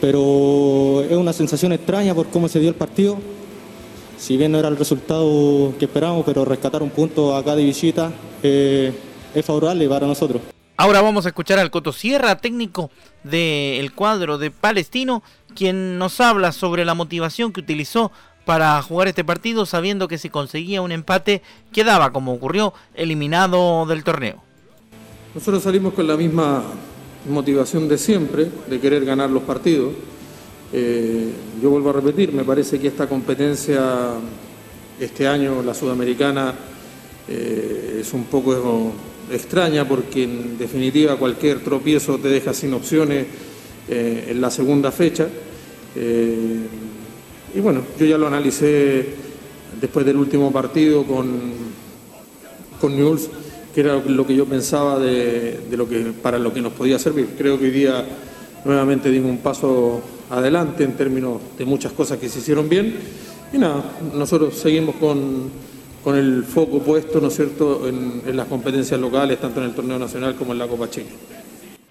pero 0.00 1.04
es 1.08 1.16
una 1.16 1.32
sensación 1.32 1.72
extraña 1.72 2.14
por 2.14 2.26
cómo 2.28 2.48
se 2.48 2.58
dio 2.58 2.68
el 2.68 2.74
partido. 2.74 3.18
Si 4.18 4.36
bien 4.36 4.50
no 4.52 4.58
era 4.58 4.68
el 4.68 4.76
resultado 4.76 5.72
que 5.78 5.84
esperábamos, 5.84 6.24
pero 6.24 6.44
rescatar 6.44 6.82
un 6.82 6.90
punto 6.90 7.36
acá 7.36 7.54
de 7.54 7.64
visita 7.64 8.10
eh, 8.42 8.92
es 9.34 9.44
favorable 9.44 9.88
para 9.88 10.06
nosotros. 10.06 10.42
Ahora 10.76 11.00
vamos 11.00 11.26
a 11.26 11.28
escuchar 11.28 11.60
al 11.60 11.70
Coto 11.70 11.92
Sierra, 11.92 12.38
técnico 12.38 12.90
del 13.22 13.92
cuadro 13.94 14.38
de 14.38 14.50
Palestino, 14.50 15.22
quien 15.54 15.98
nos 15.98 16.20
habla 16.20 16.50
sobre 16.50 16.84
la 16.84 16.94
motivación 16.94 17.52
que 17.52 17.60
utilizó 17.60 18.10
para 18.44 18.80
jugar 18.82 19.08
este 19.08 19.24
partido 19.24 19.66
sabiendo 19.66 20.08
que 20.08 20.18
si 20.18 20.30
conseguía 20.30 20.82
un 20.82 20.92
empate 20.92 21.42
quedaba, 21.72 22.12
como 22.12 22.32
ocurrió, 22.32 22.74
eliminado 22.94 23.86
del 23.86 24.04
torneo. 24.04 24.42
Nosotros 25.34 25.62
salimos 25.62 25.94
con 25.94 26.06
la 26.06 26.16
misma 26.16 26.62
motivación 27.28 27.88
de 27.88 27.98
siempre, 27.98 28.48
de 28.68 28.80
querer 28.80 29.04
ganar 29.04 29.30
los 29.30 29.42
partidos. 29.42 29.92
Eh, 30.72 31.30
yo 31.62 31.70
vuelvo 31.70 31.90
a 31.90 31.94
repetir, 31.94 32.32
me 32.32 32.44
parece 32.44 32.78
que 32.78 32.88
esta 32.88 33.08
competencia, 33.08 34.10
este 35.00 35.26
año, 35.26 35.62
la 35.62 35.74
sudamericana, 35.74 36.54
eh, 37.28 37.98
es 38.00 38.12
un 38.12 38.24
poco 38.24 38.92
extraña 39.30 39.88
porque 39.88 40.24
en 40.24 40.58
definitiva 40.58 41.16
cualquier 41.16 41.60
tropiezo 41.60 42.18
te 42.18 42.28
deja 42.28 42.52
sin 42.52 42.74
opciones 42.74 43.26
eh, 43.88 44.26
en 44.28 44.40
la 44.40 44.50
segunda 44.50 44.92
fecha. 44.92 45.28
Y 47.54 47.60
bueno, 47.60 47.82
yo 47.98 48.04
ya 48.04 48.18
lo 48.18 48.26
analicé 48.26 49.06
después 49.80 50.04
del 50.04 50.16
último 50.16 50.50
partido 50.52 51.04
con, 51.04 51.52
con 52.80 52.96
Newell's, 52.96 53.30
que 53.72 53.80
era 53.80 53.94
lo 53.96 54.26
que 54.26 54.34
yo 54.34 54.44
pensaba 54.44 54.98
de, 54.98 55.60
lo 55.70 55.88
que, 55.88 56.12
para 56.20 56.38
lo 56.40 56.52
que 56.52 56.60
nos 56.60 56.72
podía 56.72 56.98
servir. 56.98 57.28
Creo 57.38 57.56
que 57.58 57.66
hoy 57.66 57.70
día 57.70 58.04
nuevamente 58.64 59.08
dimos 59.08 59.30
un 59.30 59.38
paso 59.38 60.00
adelante 60.30 60.82
en 60.82 60.96
términos 60.96 61.40
de 61.56 61.64
muchas 61.64 61.92
cosas 61.92 62.18
que 62.18 62.28
se 62.28 62.40
hicieron 62.40 62.68
bien. 62.68 62.96
Y 63.52 63.58
nada, 63.58 63.84
nosotros 64.12 64.54
seguimos 64.54 64.96
con, 64.96 65.48
con 66.02 66.16
el 66.16 66.42
foco 66.42 66.80
puesto, 66.80 67.20
¿no 67.20 67.28
es 67.28 67.36
cierto?, 67.36 67.86
en, 67.86 68.22
en 68.26 68.36
las 68.36 68.48
competencias 68.48 68.98
locales, 68.98 69.40
tanto 69.40 69.60
en 69.60 69.66
el 69.66 69.74
torneo 69.74 69.98
nacional 69.98 70.34
como 70.34 70.52
en 70.52 70.58
la 70.58 70.66
Copa 70.66 70.90
Chile. 70.90 71.06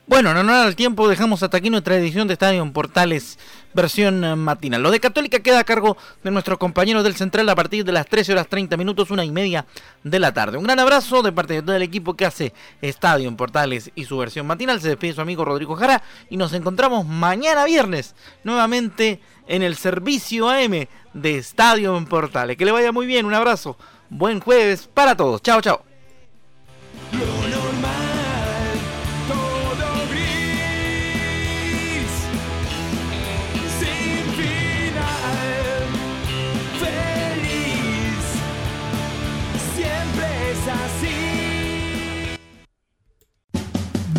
Bueno, 0.06 0.32
en 0.32 0.38
honor 0.38 0.68
al 0.68 0.76
tiempo 0.76 1.08
dejamos 1.08 1.44
hasta 1.44 1.56
aquí 1.56 1.70
nuestra 1.70 1.96
edición 1.96 2.28
de 2.28 2.34
Estadio 2.34 2.62
en 2.62 2.74
Portales 2.74 3.40
versión 3.74 4.22
eh, 4.26 4.36
matinal. 4.36 4.84
Lo 4.84 4.92
de 4.92 5.00
Católica 5.00 5.40
queda 5.40 5.60
a 5.60 5.64
cargo 5.64 5.96
de 6.22 6.30
nuestros 6.30 6.58
compañeros 6.58 7.06
del 7.06 7.16
Central 7.16 7.48
a 7.48 7.56
partir 7.56 7.86
de 7.86 7.94
las 7.94 8.06
13 8.08 8.34
horas 8.34 8.50
30 8.50 8.76
minutos, 8.76 9.12
una 9.12 9.24
y 9.24 9.32
media 9.32 9.66
de 10.04 10.20
la 10.20 10.34
tarde. 10.34 10.58
Un 10.58 10.66
gran 10.66 10.78
abrazo 10.80 11.22
de 11.22 11.32
parte 11.32 11.54
de 11.54 11.62
todo 11.62 11.78
el 11.78 11.82
equipo 11.82 12.16
que 12.16 12.26
hace 12.26 12.54
Estadio 12.82 13.30
en 13.30 13.38
Portales 13.38 13.92
y 13.96 14.04
su 14.04 14.18
versión 14.18 14.46
matinal. 14.46 14.82
Se 14.82 14.90
despide 14.90 15.14
su 15.14 15.22
amigo 15.22 15.46
Rodrigo 15.46 15.78
Jara 15.78 16.04
y 16.30 16.36
nos 16.36 16.52
encontramos 16.52 17.08
mañana 17.08 17.64
viernes 17.64 18.14
nuevamente 18.44 19.22
en 19.48 19.64
el 19.64 19.78
servicio 19.78 20.50
AM 20.50 20.86
de 21.14 21.38
Estadio 21.38 21.96
en 21.98 22.08
Portales. 22.08 22.58
Que 22.58 22.66
le 22.66 22.74
vaya 22.74 22.92
muy 22.92 23.06
bien, 23.06 23.26
un 23.26 23.34
abrazo. 23.34 23.78
Buen 24.10 24.42
jueves 24.42 24.90
para 24.94 25.16
todos. 25.16 25.42
Chao, 25.42 25.62
chao. 25.62 25.93